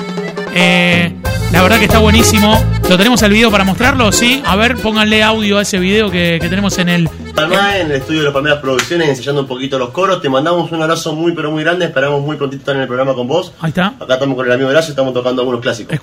Eh, 0.53 1.11
la 1.51 1.61
verdad 1.61 1.79
que 1.79 1.85
está 1.85 1.99
buenísimo. 1.99 2.63
¿Lo 2.89 2.97
tenemos 2.97 3.21
el 3.23 3.31
video 3.31 3.49
para 3.51 3.63
mostrarlo? 3.63 4.11
Sí. 4.11 4.41
A 4.45 4.55
ver, 4.55 4.75
pónganle 4.77 5.23
audio 5.23 5.57
a 5.57 5.61
ese 5.61 5.79
video 5.79 6.11
que, 6.11 6.37
que 6.41 6.49
tenemos 6.49 6.77
en 6.77 6.89
el. 6.89 7.09
Palma 7.33 7.77
en 7.77 7.87
el 7.87 7.93
estudio 7.93 8.19
de 8.19 8.25
las 8.25 8.33
Palmeras 8.33 8.59
Producciones, 8.59 9.09
ensayando 9.09 9.41
un 9.41 9.47
poquito 9.47 9.79
los 9.79 9.89
coros. 9.89 10.21
Te 10.21 10.29
mandamos 10.29 10.71
un 10.71 10.81
abrazo 10.81 11.13
muy, 11.13 11.31
pero 11.33 11.49
muy 11.51 11.63
grande. 11.63 11.85
Esperamos 11.85 12.21
muy 12.21 12.37
prontito 12.37 12.61
estar 12.61 12.75
en 12.75 12.81
el 12.81 12.87
programa 12.87 13.13
con 13.15 13.27
vos. 13.27 13.53
Ahí 13.61 13.69
está. 13.69 13.93
Acá 13.99 14.13
estamos 14.15 14.35
con 14.35 14.45
el 14.45 14.51
amigo 14.51 14.69
Horacio, 14.69 14.91
estamos 14.91 15.13
tocando 15.13 15.41
algunos 15.41 15.61
clásicos. 15.61 15.97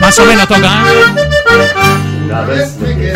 Más 0.00 0.18
o 0.18 0.24
menos 0.24 0.46
toca, 0.46 0.84
¿eh? 0.92 2.09
Una 2.30 2.42
vez 2.42 2.76
me 2.76 2.94
quedé 2.94 3.12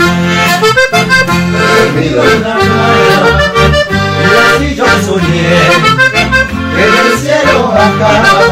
dormido 1.79 2.25
en 2.25 2.43
la 2.43 2.57
playa, 2.57 3.45
y 4.21 4.67
así 4.67 4.75
yo 4.75 4.85
soñé 5.07 5.55
que 6.75 6.83
el 6.83 7.19
cielo 7.19 7.69
bajaba. 7.69 8.43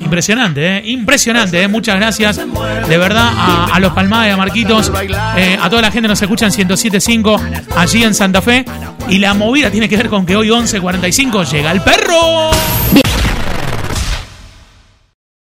Impresionante, 0.00 0.76
¿eh? 0.76 0.82
impresionante, 0.84 1.62
¿eh? 1.62 1.68
muchas 1.68 1.96
gracias 1.96 2.36
de 2.36 2.98
verdad 2.98 3.32
a, 3.34 3.68
a 3.72 3.80
los 3.80 3.94
Palmadas, 3.94 4.34
a 4.34 4.36
Marquitos, 4.36 4.92
eh, 5.38 5.58
a 5.62 5.70
toda 5.70 5.80
la 5.80 5.90
gente 5.90 6.02
que 6.02 6.08
nos 6.08 6.20
escucha 6.20 6.44
en 6.44 6.52
107.5 6.52 7.40
allí 7.74 8.04
en 8.04 8.12
Santa 8.12 8.42
Fe. 8.42 8.66
Y 9.08 9.16
la 9.18 9.32
movida 9.32 9.70
tiene 9.70 9.88
que 9.88 9.96
ver 9.96 10.10
con 10.10 10.26
que 10.26 10.36
hoy 10.36 10.48
11.45 10.48 11.50
llega 11.50 11.72
el 11.72 11.80
perro. 11.80 12.50